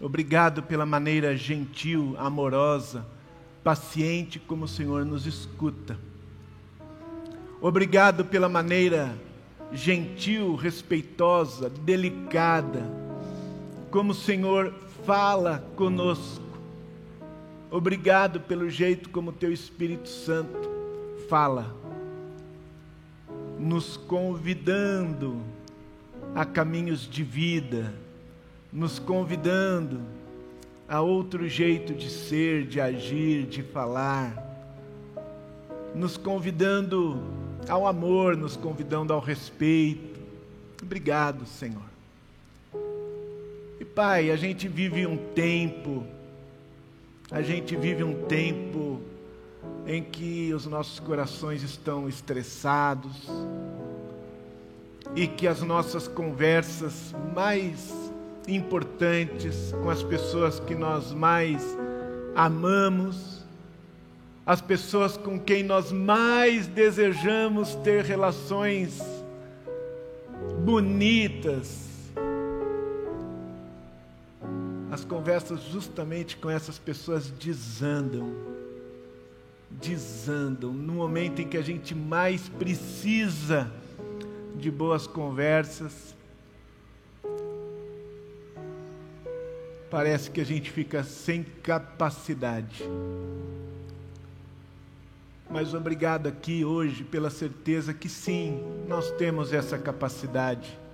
Obrigado 0.00 0.62
pela 0.62 0.86
maneira 0.86 1.36
gentil, 1.36 2.14
amorosa, 2.18 3.06
paciente 3.64 4.38
como 4.38 4.64
o 4.64 4.68
Senhor 4.68 5.04
nos 5.04 5.26
escuta. 5.26 5.98
Obrigado 7.60 8.24
pela 8.24 8.48
maneira 8.48 9.16
gentil, 9.72 10.54
respeitosa, 10.54 11.70
delicada, 11.70 12.82
como 13.90 14.12
o 14.12 14.14
Senhor 14.14 14.72
fala 15.04 15.64
conosco. 15.74 16.45
Obrigado 17.76 18.40
pelo 18.40 18.70
jeito 18.70 19.10
como 19.10 19.30
Teu 19.30 19.52
Espírito 19.52 20.08
Santo 20.08 20.66
fala 21.28 21.76
nos 23.58 23.98
convidando 23.98 25.42
a 26.34 26.46
caminhos 26.46 27.06
de 27.06 27.22
vida, 27.22 27.92
nos 28.72 28.98
convidando 28.98 30.00
a 30.88 31.02
outro 31.02 31.46
jeito 31.46 31.92
de 31.92 32.08
ser, 32.08 32.66
de 32.66 32.80
agir, 32.80 33.44
de 33.44 33.62
falar, 33.62 34.42
nos 35.94 36.16
convidando 36.16 37.22
ao 37.68 37.86
amor, 37.86 38.38
nos 38.38 38.56
convidando 38.56 39.12
ao 39.12 39.20
respeito. 39.20 40.18
Obrigado, 40.82 41.44
Senhor. 41.44 41.82
E 43.78 43.84
Pai, 43.84 44.30
a 44.30 44.36
gente 44.36 44.66
vive 44.66 45.06
um 45.06 45.18
tempo, 45.34 46.15
a 47.30 47.42
gente 47.42 47.74
vive 47.74 48.04
um 48.04 48.24
tempo 48.26 49.00
em 49.86 50.02
que 50.02 50.52
os 50.54 50.66
nossos 50.66 51.00
corações 51.00 51.62
estão 51.62 52.08
estressados 52.08 53.28
e 55.14 55.26
que 55.26 55.46
as 55.46 55.62
nossas 55.62 56.06
conversas 56.06 57.14
mais 57.34 57.92
importantes 58.46 59.74
com 59.82 59.90
as 59.90 60.02
pessoas 60.02 60.60
que 60.60 60.74
nós 60.74 61.12
mais 61.12 61.62
amamos, 62.34 63.44
as 64.44 64.60
pessoas 64.60 65.16
com 65.16 65.38
quem 65.38 65.62
nós 65.62 65.90
mais 65.90 66.66
desejamos 66.68 67.74
ter 67.76 68.04
relações 68.04 69.00
bonitas, 70.64 71.86
as 74.96 75.04
conversas 75.04 75.60
justamente 75.64 76.38
com 76.38 76.48
essas 76.48 76.78
pessoas 76.78 77.30
desandam 77.30 78.34
desandam 79.70 80.72
no 80.72 80.94
momento 80.94 81.42
em 81.42 81.46
que 81.46 81.58
a 81.58 81.62
gente 81.62 81.94
mais 81.94 82.48
precisa 82.48 83.70
de 84.54 84.70
boas 84.70 85.06
conversas. 85.06 86.16
Parece 89.90 90.30
que 90.30 90.40
a 90.40 90.46
gente 90.46 90.70
fica 90.70 91.04
sem 91.04 91.42
capacidade. 91.42 92.82
Mas 95.50 95.74
obrigado 95.74 96.26
aqui 96.26 96.64
hoje 96.64 97.04
pela 97.04 97.28
certeza 97.28 97.92
que 97.92 98.08
sim, 98.08 98.62
nós 98.88 99.10
temos 99.12 99.52
essa 99.52 99.76
capacidade. 99.76 100.85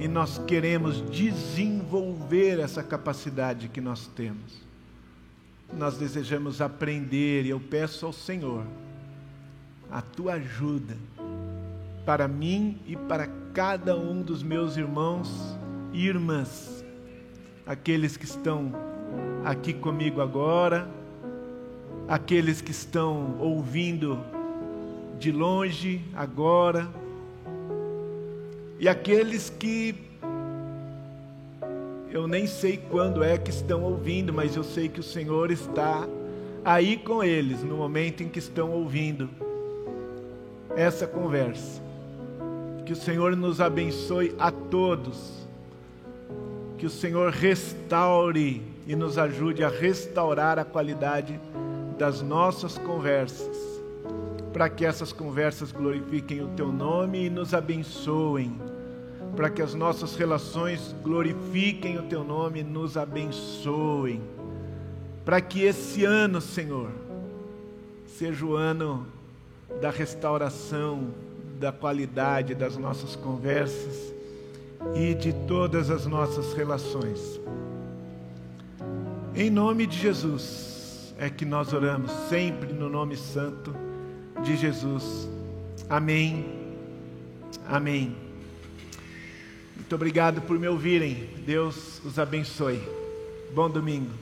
E 0.00 0.08
nós 0.08 0.38
queremos 0.38 1.02
desenvolver 1.10 2.58
essa 2.58 2.82
capacidade 2.82 3.68
que 3.68 3.82
nós 3.82 4.06
temos. 4.06 4.62
Nós 5.76 5.98
desejamos 5.98 6.62
aprender, 6.62 7.44
e 7.44 7.50
eu 7.50 7.60
peço 7.60 8.06
ao 8.06 8.12
Senhor 8.12 8.64
a 9.90 10.00
tua 10.00 10.34
ajuda 10.34 10.96
para 12.06 12.26
mim 12.26 12.78
e 12.86 12.96
para 12.96 13.28
cada 13.52 13.94
um 13.96 14.22
dos 14.22 14.42
meus 14.42 14.76
irmãos 14.76 15.58
e 15.92 16.06
irmãs, 16.06 16.84
aqueles 17.66 18.16
que 18.16 18.24
estão 18.24 18.72
aqui 19.44 19.74
comigo 19.74 20.20
agora, 20.20 20.88
aqueles 22.08 22.60
que 22.60 22.70
estão 22.70 23.36
ouvindo 23.38 24.18
de 25.18 25.30
longe 25.30 26.02
agora, 26.14 26.88
e 28.80 28.88
aqueles 28.88 29.50
que 29.50 29.94
eu 32.10 32.26
nem 32.26 32.46
sei 32.46 32.78
quando 32.78 33.22
é 33.22 33.36
que 33.36 33.50
estão 33.50 33.82
ouvindo, 33.82 34.32
mas 34.32 34.56
eu 34.56 34.64
sei 34.64 34.88
que 34.88 35.00
o 35.00 35.02
Senhor 35.02 35.50
está 35.50 36.08
aí 36.64 36.96
com 36.96 37.22
eles 37.22 37.62
no 37.62 37.76
momento 37.76 38.22
em 38.22 38.28
que 38.30 38.38
estão 38.38 38.70
ouvindo 38.70 39.28
essa 40.74 41.06
conversa. 41.06 41.82
Que 42.86 42.94
o 42.94 42.96
Senhor 42.96 43.36
nos 43.36 43.60
abençoe 43.60 44.34
a 44.38 44.50
todos. 44.50 45.46
Que 46.78 46.86
o 46.86 46.90
Senhor 46.90 47.30
restaure 47.30 48.62
e 48.86 48.96
nos 48.96 49.18
ajude 49.18 49.62
a 49.62 49.68
restaurar 49.68 50.58
a 50.58 50.64
qualidade 50.64 51.38
das 51.98 52.22
nossas 52.22 52.78
conversas, 52.78 53.58
para 54.54 54.70
que 54.70 54.86
essas 54.86 55.12
conversas 55.12 55.70
glorifiquem 55.70 56.40
o 56.40 56.48
Teu 56.56 56.72
nome 56.72 57.26
e 57.26 57.30
nos 57.30 57.52
abençoem 57.52 58.69
para 59.36 59.50
que 59.50 59.62
as 59.62 59.74
nossas 59.74 60.16
relações 60.16 60.94
glorifiquem 61.02 61.98
o 61.98 62.02
Teu 62.02 62.24
nome 62.24 62.62
nos 62.62 62.96
abençoem. 62.96 64.20
Para 65.24 65.40
que 65.40 65.62
esse 65.62 66.04
ano, 66.04 66.40
Senhor, 66.40 66.90
seja 68.06 68.44
o 68.44 68.54
ano 68.54 69.06
da 69.80 69.90
restauração 69.90 71.08
da 71.58 71.70
qualidade 71.70 72.54
das 72.54 72.76
nossas 72.76 73.14
conversas 73.14 74.12
e 74.94 75.14
de 75.14 75.32
todas 75.46 75.90
as 75.90 76.06
nossas 76.06 76.54
relações. 76.54 77.40
Em 79.34 79.50
nome 79.50 79.86
de 79.86 79.96
Jesus. 79.96 81.14
é 81.18 81.28
que 81.28 81.44
nós 81.44 81.74
oramos, 81.74 82.10
sempre 82.30 82.72
no 82.72 82.88
nome 82.88 83.14
santo 83.14 83.74
de 84.42 84.56
Jesus. 84.56 85.28
Amém. 85.86 86.46
Amém. 87.68 88.29
Muito 89.90 89.96
obrigado 89.96 90.40
por 90.42 90.56
me 90.56 90.68
ouvirem. 90.68 91.28
Deus 91.44 92.00
os 92.04 92.16
abençoe. 92.16 92.80
Bom 93.52 93.68
domingo. 93.68 94.12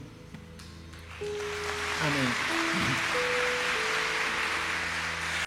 Amém. 1.21 2.58